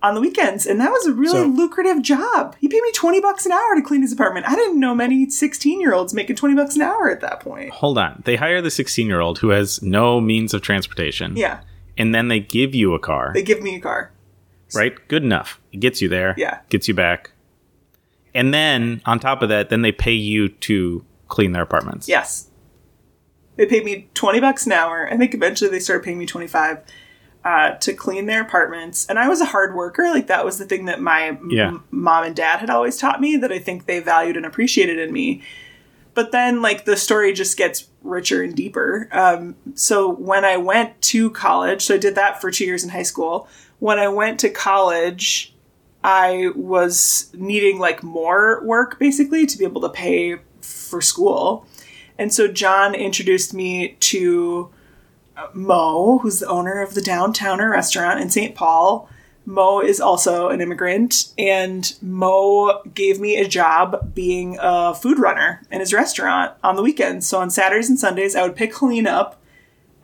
on 0.03 0.15
the 0.15 0.21
weekends, 0.21 0.65
and 0.67 0.81
that 0.81 0.91
was 0.91 1.07
a 1.07 1.13
really 1.13 1.33
So- 1.33 1.45
lucrative 1.47 2.03
job. 2.03 2.55
He 2.61 2.69
paid 2.69 2.81
me 2.83 2.93
twenty 2.93 3.21
bucks 3.21 3.45
an 3.45 3.53
hour 3.53 3.75
to 3.75 3.83
clean 3.83 4.01
his 4.03 4.13
apartment. 4.13 4.49
I 4.49 4.55
didn't 4.55 4.81
know 4.81 4.95
many 4.95 5.29
sixteen 5.29 5.81
year 5.81 5.93
olds 5.93 6.15
making 6.15 6.37
twenty 6.37 6.55
bucks 6.55 6.77
an 6.77 6.83
hour 6.83 7.11
at 7.11 7.21
that 7.21 7.41
point. 7.41 7.71
Hold 7.73 7.99
on. 7.99 8.23
They 8.25 8.37
hire 8.37 8.63
the 8.63 8.71
16 8.71 9.07
year 9.07 9.21
old 9.21 9.39
who 9.41 9.51
has 9.51 9.83
no 9.83 10.21
means 10.21 10.55
of 10.55 10.63
transportation. 10.63 11.37
Yeah, 11.37 11.61
And 11.99 12.15
then 12.15 12.29
they 12.29 12.41
give 12.41 12.75
you 12.75 12.95
a 12.95 12.99
car, 12.99 13.33
they 13.35 13.43
give 13.43 13.61
me 13.63 13.75
a 13.77 13.81
car. 13.81 14.13
Right? 14.75 14.97
Good 15.09 15.23
enough. 15.23 15.61
It 15.73 15.79
gets 15.79 16.01
you 16.03 16.09
there. 16.09 16.35
Yeah. 16.37 16.61
Gets 16.69 16.89
you 16.89 16.95
back. 16.95 17.33
And 18.35 18.53
then 18.53 19.03
on 19.07 19.19
top 19.19 19.43
of 19.43 19.49
that, 19.49 19.71
then 19.71 19.83
they 19.83 19.93
pay 19.93 20.13
you 20.13 20.49
to 20.49 21.05
clean 21.29 21.53
their 21.53 21.63
apartments. 21.63 22.09
Yes, 22.09 22.49
they 23.57 23.67
paid 23.67 23.85
me 23.85 24.09
twenty 24.15 24.41
bucks 24.41 24.67
an 24.67 24.73
hour. 24.73 25.09
I 25.11 25.17
think 25.17 25.35
eventually 25.35 25.71
they 25.71 25.81
started 25.81 26.05
paying 26.05 26.19
me 26.19 26.27
twenty 26.27 26.47
five. 26.47 26.83
Uh, 27.45 27.77
to 27.77 27.95
clean 27.95 28.27
their 28.27 28.43
apartments, 28.43 29.07
and 29.07 29.19
I 29.19 29.29
was 29.29 29.41
a 29.41 29.47
hard 29.47 29.75
worker. 29.75 30.11
Like 30.11 30.27
that 30.27 30.45
was 30.45 30.59
the 30.59 30.67
thing 30.67 30.85
that 30.87 31.01
my 31.01 31.29
m- 31.29 31.85
mom 31.91 32.25
and 32.25 32.37
dad 32.37 32.59
had 32.59 32.69
always 32.69 32.99
taught 32.99 33.21
me 33.21 33.37
that 33.37 33.53
I 33.53 33.59
think 33.61 33.87
they 33.87 34.01
valued 34.01 34.37
and 34.37 34.45
appreciated 34.45 34.99
in 34.99 35.13
me. 35.13 35.43
But 36.15 36.33
then, 36.33 36.63
like, 36.63 36.85
the 36.85 36.97
story 36.97 37.33
just 37.33 37.57
gets 37.57 37.87
richer 38.03 38.43
and 38.43 38.55
deeper. 38.55 39.09
Um, 39.13 39.55
so, 39.75 40.13
when 40.13 40.45
I 40.45 40.57
went 40.57 41.01
to 41.03 41.31
college, 41.31 41.83
so 41.83 41.95
I 41.95 41.99
did 41.99 42.17
that 42.17 42.41
for 42.41 42.51
two 42.51 42.65
years 42.65 42.83
in 42.83 42.91
high 42.91 43.05
school. 43.05 43.49
When 43.79 43.99
I 43.99 44.09
went 44.09 44.41
to 44.41 44.51
college, 44.51 45.55
I 46.03 46.51
was 46.55 47.31
needing 47.35 47.79
like 47.79 48.03
more 48.03 48.63
work 48.65 48.99
basically 48.99 49.47
to 49.47 49.59
be 49.59 49.65
able 49.65 49.81
to 49.83 49.89
pay 49.89 50.37
for 50.61 51.01
school. 51.01 51.67
And 52.19 52.33
so, 52.33 52.49
John 52.49 52.95
introduced 52.95 53.55
me 53.55 53.97
to 54.01 54.71
uh, 55.37 55.49
Mo, 55.55 56.19
who's 56.19 56.41
the 56.41 56.49
owner 56.49 56.83
of 56.83 56.95
the 56.95 57.01
Downtowner 57.01 57.71
restaurant 57.71 58.21
in 58.21 58.31
St. 58.31 58.55
Paul. 58.55 59.09
Mo 59.47 59.81
is 59.81 59.99
also 59.99 60.49
an 60.51 60.61
immigrant, 60.61 61.33
and 61.39 61.97
Mo 62.03 62.83
gave 62.93 63.19
me 63.19 63.39
a 63.39 63.49
job 63.49 64.15
being 64.15 64.59
a 64.61 64.95
food 64.95 65.19
runner 65.19 65.63
in 65.71 65.81
his 65.81 65.95
restaurant 65.95 66.53
on 66.63 66.77
the 66.77 66.83
weekends. 66.83 67.27
So 67.27 67.41
on 67.41 67.49
Saturdays 67.49 67.89
and 67.89 67.99
Sundays, 67.99 68.37
I 68.37 68.43
would 68.43 68.57
pick 68.57 68.77
Helene 68.77 69.07
up 69.07 69.41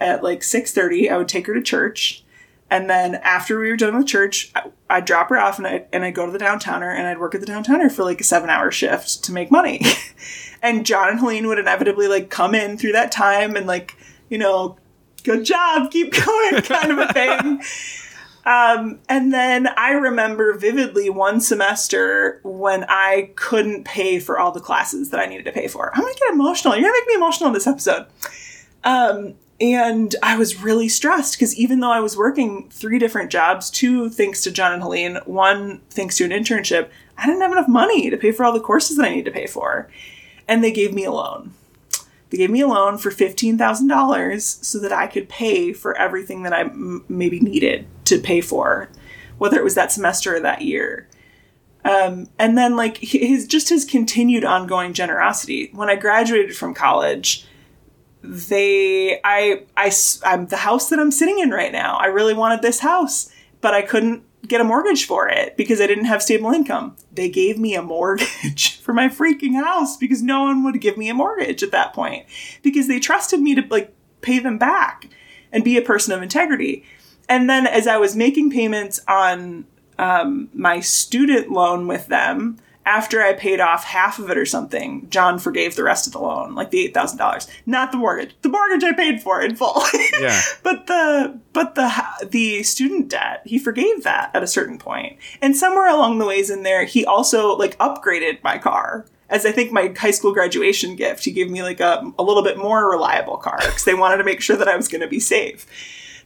at 0.00 0.22
like 0.22 0.42
six 0.42 0.72
thirty. 0.72 1.10
I 1.10 1.18
would 1.18 1.28
take 1.28 1.46
her 1.46 1.54
to 1.54 1.60
church, 1.60 2.23
and 2.70 2.88
then 2.88 3.16
after 3.16 3.58
we 3.58 3.70
were 3.70 3.76
done 3.76 3.96
with 3.96 4.06
church, 4.06 4.52
I'd 4.88 5.04
drop 5.04 5.28
her 5.28 5.38
off 5.38 5.58
and 5.58 5.66
I 5.66 5.84
and 5.92 6.04
I'd 6.04 6.14
go 6.14 6.26
to 6.26 6.32
the 6.32 6.38
Downtowner 6.38 6.94
and 6.94 7.06
I'd 7.06 7.18
work 7.18 7.34
at 7.34 7.40
the 7.40 7.46
Downtowner 7.46 7.90
for 7.90 8.04
like 8.04 8.20
a 8.20 8.24
seven 8.24 8.50
hour 8.50 8.70
shift 8.70 9.24
to 9.24 9.32
make 9.32 9.50
money. 9.50 9.82
and 10.62 10.86
John 10.86 11.08
and 11.10 11.20
Helene 11.20 11.46
would 11.46 11.58
inevitably 11.58 12.08
like 12.08 12.30
come 12.30 12.54
in 12.54 12.78
through 12.78 12.92
that 12.92 13.12
time 13.12 13.56
and 13.56 13.66
like 13.66 13.96
you 14.28 14.38
know, 14.38 14.76
good 15.22 15.44
job, 15.44 15.90
keep 15.90 16.12
going, 16.24 16.62
kind 16.62 16.90
of 16.90 16.98
a 16.98 17.12
thing. 17.12 17.62
Um, 18.46 18.98
and 19.08 19.32
then 19.32 19.68
I 19.76 19.92
remember 19.92 20.52
vividly 20.58 21.08
one 21.08 21.40
semester 21.40 22.40
when 22.42 22.84
I 22.88 23.30
couldn't 23.36 23.84
pay 23.84 24.18
for 24.18 24.38
all 24.38 24.52
the 24.52 24.60
classes 24.60 25.10
that 25.10 25.20
I 25.20 25.26
needed 25.26 25.46
to 25.46 25.52
pay 25.52 25.66
for. 25.66 25.90
I'm 25.94 26.02
gonna 26.02 26.14
get 26.14 26.32
emotional. 26.32 26.74
You're 26.74 26.82
gonna 26.82 27.00
make 27.00 27.08
me 27.08 27.14
emotional 27.14 27.48
in 27.48 27.54
this 27.54 27.66
episode. 27.66 28.06
Um, 28.84 29.34
and 29.60 30.14
I 30.22 30.36
was 30.36 30.62
really 30.62 30.88
stressed 30.88 31.34
because 31.34 31.56
even 31.56 31.80
though 31.80 31.92
I 31.92 32.00
was 32.00 32.16
working 32.16 32.68
three 32.70 32.98
different 32.98 33.30
jobs, 33.30 33.70
two 33.70 34.10
thanks 34.10 34.42
to 34.42 34.50
John 34.50 34.72
and 34.72 34.82
Helene, 34.82 35.18
one 35.26 35.80
thanks 35.90 36.16
to 36.16 36.24
an 36.24 36.30
internship, 36.30 36.88
I 37.16 37.26
didn't 37.26 37.42
have 37.42 37.52
enough 37.52 37.68
money 37.68 38.10
to 38.10 38.16
pay 38.16 38.32
for 38.32 38.44
all 38.44 38.52
the 38.52 38.60
courses 38.60 38.96
that 38.96 39.06
I 39.06 39.10
needed 39.10 39.26
to 39.26 39.38
pay 39.38 39.46
for. 39.46 39.88
And 40.48 40.62
they 40.62 40.72
gave 40.72 40.92
me 40.92 41.04
a 41.04 41.12
loan. 41.12 41.52
They 42.30 42.38
gave 42.38 42.50
me 42.50 42.62
a 42.62 42.66
loan 42.66 42.98
for 42.98 43.10
$15,000 43.10 44.40
so 44.40 44.78
that 44.80 44.92
I 44.92 45.06
could 45.06 45.28
pay 45.28 45.72
for 45.72 45.96
everything 45.96 46.42
that 46.42 46.52
I 46.52 46.62
m- 46.62 47.04
maybe 47.08 47.38
needed 47.38 47.86
to 48.06 48.18
pay 48.18 48.40
for, 48.40 48.88
whether 49.38 49.56
it 49.56 49.64
was 49.64 49.76
that 49.76 49.92
semester 49.92 50.34
or 50.34 50.40
that 50.40 50.62
year. 50.62 51.06
Um, 51.84 52.28
and 52.38 52.58
then, 52.58 52.76
like, 52.76 52.96
his 52.96 53.46
just 53.46 53.68
his 53.68 53.84
continued 53.84 54.44
ongoing 54.44 54.94
generosity. 54.94 55.70
When 55.74 55.90
I 55.90 55.96
graduated 55.96 56.56
from 56.56 56.74
college, 56.74 57.46
they 58.24 59.20
I 59.22 59.64
I 59.76 59.92
I'm 60.24 60.46
the 60.46 60.56
house 60.56 60.88
that 60.88 60.98
I'm 60.98 61.10
sitting 61.10 61.38
in 61.38 61.50
right 61.50 61.72
now. 61.72 61.96
I 61.96 62.06
really 62.06 62.34
wanted 62.34 62.62
this 62.62 62.80
house, 62.80 63.30
but 63.60 63.74
I 63.74 63.82
couldn't 63.82 64.24
get 64.46 64.60
a 64.60 64.64
mortgage 64.64 65.06
for 65.06 65.28
it 65.28 65.56
because 65.56 65.80
I 65.80 65.86
didn't 65.86 66.04
have 66.06 66.22
stable 66.22 66.50
income. 66.50 66.96
They 67.12 67.28
gave 67.28 67.58
me 67.58 67.74
a 67.74 67.82
mortgage 67.82 68.80
for 68.82 68.92
my 68.92 69.08
freaking 69.08 69.54
house 69.54 69.96
because 69.96 70.22
no 70.22 70.42
one 70.42 70.64
would 70.64 70.80
give 70.80 70.96
me 70.96 71.08
a 71.08 71.14
mortgage 71.14 71.62
at 71.62 71.70
that 71.72 71.92
point 71.92 72.26
because 72.62 72.88
they 72.88 72.98
trusted 72.98 73.40
me 73.40 73.54
to 73.54 73.62
like 73.68 73.94
pay 74.20 74.38
them 74.38 74.58
back 74.58 75.08
and 75.52 75.64
be 75.64 75.76
a 75.76 75.82
person 75.82 76.12
of 76.12 76.22
integrity. 76.22 76.84
And 77.28 77.48
then 77.48 77.66
as 77.66 77.86
I 77.86 77.96
was 77.96 78.16
making 78.16 78.50
payments 78.50 79.00
on 79.08 79.66
um, 79.98 80.48
my 80.52 80.80
student 80.80 81.50
loan 81.50 81.86
with 81.86 82.08
them, 82.08 82.58
after 82.86 83.22
I 83.22 83.32
paid 83.32 83.60
off 83.60 83.84
half 83.84 84.18
of 84.18 84.30
it 84.30 84.36
or 84.36 84.44
something, 84.44 85.08
John 85.10 85.38
forgave 85.38 85.74
the 85.74 85.84
rest 85.84 86.06
of 86.06 86.12
the 86.12 86.18
loan, 86.18 86.54
like 86.54 86.70
the 86.70 86.84
eight 86.84 86.94
thousand 86.94 87.18
dollars, 87.18 87.48
not 87.66 87.92
the 87.92 87.98
mortgage. 87.98 88.34
The 88.42 88.48
mortgage 88.48 88.84
I 88.84 88.92
paid 88.92 89.22
for 89.22 89.40
in 89.40 89.56
full. 89.56 89.82
Yeah. 90.20 90.40
but 90.62 90.86
the 90.86 91.40
but 91.52 91.74
the 91.74 91.90
the 92.28 92.62
student 92.62 93.08
debt, 93.08 93.42
he 93.44 93.58
forgave 93.58 94.04
that 94.04 94.30
at 94.34 94.42
a 94.42 94.46
certain 94.46 94.78
point, 94.78 95.18
and 95.42 95.56
somewhere 95.56 95.88
along 95.88 96.18
the 96.18 96.26
ways 96.26 96.50
in 96.50 96.62
there, 96.62 96.84
he 96.84 97.04
also 97.04 97.56
like 97.56 97.76
upgraded 97.78 98.42
my 98.42 98.58
car. 98.58 99.06
As 99.30 99.46
I 99.46 99.52
think 99.52 99.72
my 99.72 99.92
high 99.96 100.10
school 100.10 100.32
graduation 100.32 100.94
gift, 100.96 101.24
he 101.24 101.32
gave 101.32 101.50
me 101.50 101.62
like 101.62 101.80
a, 101.80 102.12
a 102.18 102.22
little 102.22 102.42
bit 102.44 102.58
more 102.58 102.88
reliable 102.90 103.38
car 103.38 103.58
because 103.58 103.84
they 103.84 103.94
wanted 103.94 104.18
to 104.18 104.24
make 104.24 104.40
sure 104.42 104.56
that 104.56 104.68
I 104.68 104.76
was 104.76 104.86
going 104.86 105.00
to 105.00 105.08
be 105.08 105.18
safe. 105.20 105.66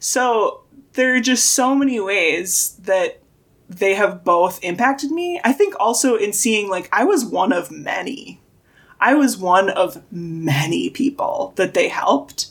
So 0.00 0.62
there 0.94 1.14
are 1.14 1.20
just 1.20 1.52
so 1.52 1.74
many 1.74 2.00
ways 2.00 2.76
that 2.82 3.22
they 3.68 3.94
have 3.94 4.24
both 4.24 4.62
impacted 4.62 5.10
me. 5.10 5.40
I 5.44 5.52
think 5.52 5.74
also 5.78 6.16
in 6.16 6.32
seeing 6.32 6.68
like 6.68 6.88
I 6.92 7.04
was 7.04 7.24
one 7.24 7.52
of 7.52 7.70
many. 7.70 8.40
I 9.00 9.14
was 9.14 9.36
one 9.36 9.70
of 9.70 10.02
many 10.10 10.90
people 10.90 11.52
that 11.56 11.74
they 11.74 11.88
helped. 11.88 12.46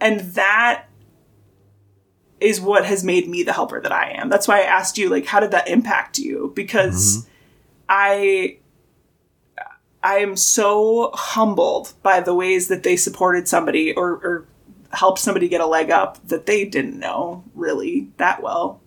And 0.00 0.20
that 0.20 0.84
is 2.40 2.60
what 2.60 2.84
has 2.84 3.02
made 3.02 3.28
me 3.28 3.42
the 3.42 3.52
helper 3.52 3.80
that 3.80 3.92
I 3.92 4.10
am. 4.10 4.28
That's 4.28 4.46
why 4.46 4.60
I 4.60 4.64
asked 4.64 4.98
you 4.98 5.08
like 5.08 5.26
how 5.26 5.40
did 5.40 5.50
that 5.52 5.68
impact 5.68 6.18
you? 6.18 6.52
Because 6.54 7.18
mm-hmm. 7.18 7.30
I 7.88 8.58
I 10.02 10.18
am 10.18 10.36
so 10.36 11.10
humbled 11.14 11.94
by 12.02 12.20
the 12.20 12.34
ways 12.34 12.68
that 12.68 12.82
they 12.82 12.96
supported 12.96 13.48
somebody 13.48 13.94
or, 13.94 14.10
or 14.10 14.46
helped 14.92 15.18
somebody 15.18 15.48
get 15.48 15.62
a 15.62 15.66
leg 15.66 15.90
up 15.90 16.24
that 16.28 16.44
they 16.44 16.66
didn't 16.66 16.98
know 16.98 17.42
really 17.54 18.08
that 18.18 18.42
well. 18.42 18.80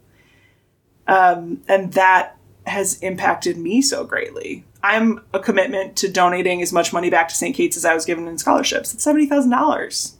Um, 1.07 1.61
and 1.67 1.93
that 1.93 2.37
has 2.65 2.99
impacted 2.99 3.57
me 3.57 3.81
so 3.81 4.03
greatly. 4.03 4.65
I'm 4.83 5.23
a 5.33 5.39
commitment 5.39 5.95
to 5.97 6.11
donating 6.11 6.61
as 6.61 6.73
much 6.73 6.93
money 6.93 7.09
back 7.09 7.29
to 7.29 7.35
St. 7.35 7.55
Kate's 7.55 7.77
as 7.77 7.85
I 7.85 7.93
was 7.93 8.05
given 8.05 8.27
in 8.27 8.37
scholarships. 8.37 8.93
It's 8.93 9.05
$70,000. 9.05 10.13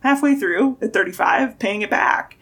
Halfway 0.00 0.36
through 0.36 0.78
at 0.80 0.92
35, 0.92 1.58
paying 1.58 1.82
it 1.82 1.90
back. 1.90 2.36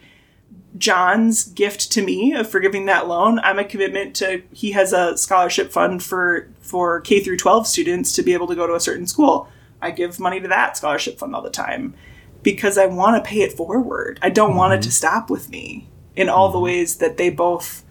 John's 0.77 1.45
gift 1.45 1.91
to 1.93 2.03
me 2.03 2.33
of 2.33 2.49
forgiving 2.49 2.85
that 2.85 3.07
loan, 3.07 3.39
I'm 3.39 3.57
a 3.57 3.63
commitment 3.63 4.15
to 4.17 4.43
he 4.51 4.73
has 4.73 4.93
a 4.93 5.17
scholarship 5.17 5.71
fund 5.71 6.03
for 6.03 6.49
for 6.59 7.01
K 7.01 7.19
through 7.19 7.37
12 7.37 7.65
students 7.65 8.13
to 8.13 8.21
be 8.21 8.33
able 8.33 8.45
to 8.47 8.55
go 8.55 8.67
to 8.67 8.75
a 8.75 8.79
certain 8.79 9.07
school. 9.07 9.49
I 9.81 9.89
give 9.89 10.19
money 10.19 10.39
to 10.39 10.47
that 10.49 10.77
scholarship 10.77 11.17
fund 11.17 11.33
all 11.33 11.41
the 11.41 11.49
time 11.49 11.95
because 12.43 12.77
I 12.77 12.85
want 12.85 13.23
to 13.23 13.27
pay 13.27 13.41
it 13.41 13.53
forward. 13.53 14.19
I 14.21 14.29
don't 14.29 14.55
want 14.55 14.73
it 14.73 14.81
to 14.83 14.91
stop 14.91 15.31
with 15.31 15.49
me 15.49 15.87
in 16.17 16.27
all 16.27 16.51
the 16.51 16.59
ways 16.59 16.97
that 16.97 17.15
they 17.15 17.29
both 17.29 17.85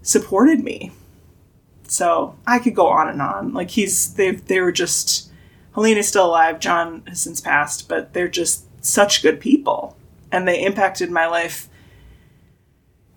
supported 0.00 0.62
me. 0.62 0.92
So 1.82 2.36
I 2.46 2.58
could 2.58 2.74
go 2.74 2.86
on 2.86 3.08
and 3.08 3.20
on. 3.20 3.52
Like 3.52 3.70
he's 3.70 4.14
they 4.14 4.30
they 4.30 4.60
were 4.60 4.72
just 4.72 5.30
Helene 5.74 5.98
is 5.98 6.08
still 6.08 6.26
alive. 6.26 6.60
John 6.60 7.02
has 7.06 7.20
since 7.20 7.40
passed, 7.40 7.88
but 7.88 8.14
they're 8.14 8.28
just 8.28 8.66
such 8.84 9.22
good 9.22 9.40
people, 9.40 9.96
and 10.30 10.46
they 10.46 10.64
impacted 10.64 11.10
my 11.10 11.26
life 11.26 11.68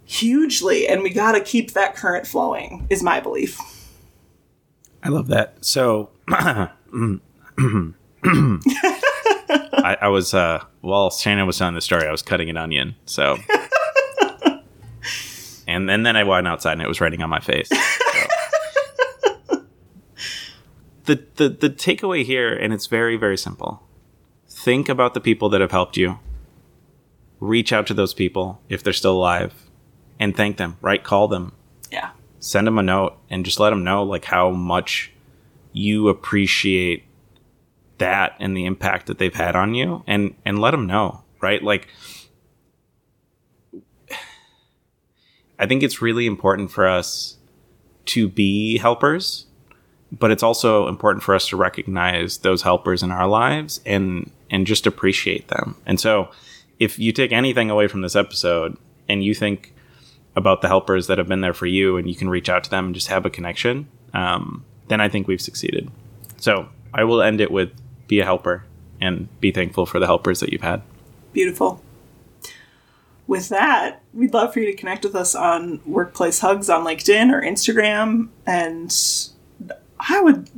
hugely. 0.05 0.87
And 0.87 1.03
we 1.03 1.11
got 1.11 1.33
to 1.33 1.41
keep 1.41 1.71
that 1.71 1.95
current 1.95 2.25
flowing. 2.25 2.87
Is 2.89 3.03
my 3.03 3.19
belief. 3.19 3.59
I 5.03 5.09
love 5.09 5.27
that. 5.27 5.63
So, 5.63 6.09
I, 6.29 6.69
I 10.01 10.07
was 10.07 10.33
uh, 10.33 10.63
while 10.81 11.11
Shannon 11.11 11.45
was 11.45 11.59
telling 11.59 11.75
the 11.75 11.81
story, 11.81 12.07
I 12.07 12.11
was 12.11 12.23
cutting 12.23 12.49
an 12.49 12.57
onion. 12.57 12.95
So, 13.05 13.37
and 15.67 15.89
and 15.89 16.05
then 16.05 16.15
I 16.15 16.23
went 16.23 16.47
outside 16.47 16.73
and 16.73 16.81
it 16.81 16.87
was 16.87 17.01
raining 17.01 17.21
on 17.21 17.29
my 17.29 17.39
face. 17.39 17.69
So. 17.69 17.75
the 21.05 21.23
the 21.35 21.49
the 21.49 21.69
takeaway 21.69 22.23
here, 22.23 22.53
and 22.53 22.73
it's 22.73 22.87
very 22.87 23.17
very 23.17 23.37
simple. 23.37 23.83
Think 24.47 24.89
about 24.89 25.13
the 25.13 25.21
people 25.21 25.49
that 25.49 25.61
have 25.61 25.71
helped 25.71 25.97
you. 25.97 26.19
Reach 27.39 27.71
out 27.73 27.85
to 27.87 27.93
those 27.93 28.13
people 28.13 28.61
if 28.69 28.81
they're 28.83 28.93
still 28.93 29.13
alive, 29.17 29.53
and 30.19 30.35
thank 30.35 30.57
them. 30.57 30.77
Right, 30.81 31.03
call 31.03 31.27
them, 31.27 31.51
Yeah. 31.91 32.11
send 32.39 32.65
them 32.65 32.79
a 32.79 32.83
note, 32.83 33.17
and 33.29 33.43
just 33.45 33.59
let 33.59 33.69
them 33.71 33.83
know 33.83 34.03
like 34.03 34.25
how 34.25 34.49
much 34.51 35.11
you 35.73 36.07
appreciate 36.07 37.03
that 37.97 38.35
and 38.39 38.55
the 38.55 38.65
impact 38.65 39.07
that 39.07 39.17
they've 39.19 39.35
had 39.35 39.55
on 39.55 39.73
you 39.73 40.03
and 40.07 40.35
and 40.45 40.59
let 40.59 40.71
them 40.71 40.85
know 40.85 41.23
right 41.41 41.63
like 41.63 41.87
i 45.59 45.65
think 45.65 45.83
it's 45.83 46.01
really 46.01 46.25
important 46.25 46.71
for 46.71 46.87
us 46.87 47.37
to 48.05 48.27
be 48.27 48.77
helpers 48.77 49.45
but 50.11 50.31
it's 50.31 50.43
also 50.43 50.87
important 50.87 51.23
for 51.23 51.35
us 51.35 51.47
to 51.49 51.57
recognize 51.57 52.39
those 52.39 52.61
helpers 52.61 53.03
in 53.03 53.11
our 53.11 53.27
lives 53.27 53.81
and 53.85 54.31
and 54.49 54.67
just 54.67 54.85
appreciate 54.85 55.47
them. 55.47 55.75
And 55.85 55.99
so 55.99 56.29
if 56.79 56.99
you 56.99 57.11
take 57.11 57.31
anything 57.31 57.69
away 57.69 57.87
from 57.87 58.01
this 58.01 58.15
episode 58.15 58.77
and 59.09 59.23
you 59.23 59.33
think 59.33 59.73
about 60.35 60.61
the 60.61 60.67
helpers 60.67 61.07
that 61.07 61.17
have 61.17 61.27
been 61.27 61.41
there 61.41 61.53
for 61.53 61.65
you 61.65 61.97
and 61.97 62.07
you 62.07 62.15
can 62.15 62.29
reach 62.29 62.49
out 62.49 62.63
to 62.63 62.69
them 62.69 62.85
and 62.85 62.95
just 62.95 63.07
have 63.07 63.25
a 63.25 63.29
connection 63.29 63.87
um, 64.13 64.63
then 64.87 65.01
i 65.01 65.09
think 65.09 65.27
we've 65.27 65.41
succeeded. 65.41 65.89
So 66.37 66.69
i 66.93 67.03
will 67.03 67.21
end 67.21 67.41
it 67.41 67.51
with 67.51 67.71
be 68.07 68.19
a 68.19 68.25
helper 68.25 68.63
and 69.01 69.27
be 69.41 69.51
thankful 69.51 69.85
for 69.85 69.99
the 69.99 70.05
helpers 70.05 70.39
that 70.39 70.51
you've 70.51 70.61
had. 70.61 70.81
Beautiful. 71.33 71.81
With 73.27 73.49
that, 73.49 74.01
we'd 74.13 74.33
love 74.33 74.53
for 74.53 74.59
you 74.59 74.67
to 74.67 74.77
connect 74.77 75.03
with 75.03 75.15
us 75.15 75.33
on 75.33 75.81
Workplace 75.85 76.39
Hugs 76.39 76.69
on 76.69 76.85
LinkedIn 76.85 77.31
or 77.33 77.41
Instagram. 77.41 78.29
And 78.45 78.95
I 79.99 80.21
would 80.21 80.49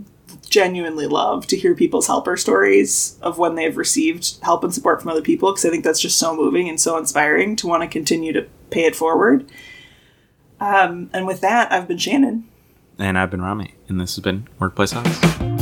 genuinely 0.49 1.07
love 1.07 1.45
to 1.47 1.57
hear 1.57 1.75
people's 1.75 2.07
helper 2.07 2.37
stories 2.37 3.17
of 3.21 3.37
when 3.37 3.55
they've 3.55 3.77
received 3.77 4.37
help 4.43 4.63
and 4.63 4.73
support 4.73 5.01
from 5.01 5.11
other 5.11 5.21
people 5.21 5.51
because 5.51 5.65
I 5.65 5.69
think 5.69 5.83
that's 5.83 5.99
just 5.99 6.17
so 6.17 6.35
moving 6.35 6.69
and 6.69 6.79
so 6.79 6.97
inspiring 6.97 7.55
to 7.57 7.67
want 7.67 7.83
to 7.83 7.87
continue 7.87 8.33
to 8.33 8.47
pay 8.69 8.85
it 8.85 8.95
forward. 8.95 9.49
Um, 10.59 11.09
and 11.13 11.27
with 11.27 11.41
that, 11.41 11.71
I've 11.71 11.87
been 11.87 11.97
Shannon. 11.97 12.47
and 12.97 13.19
i've 13.19 13.29
been 13.29 13.41
rami 13.41 13.75
and 13.87 14.01
this 14.01 14.15
has 14.15 14.23
been 14.23 14.47
workplace 14.59 14.91
Hugs. 14.91 15.56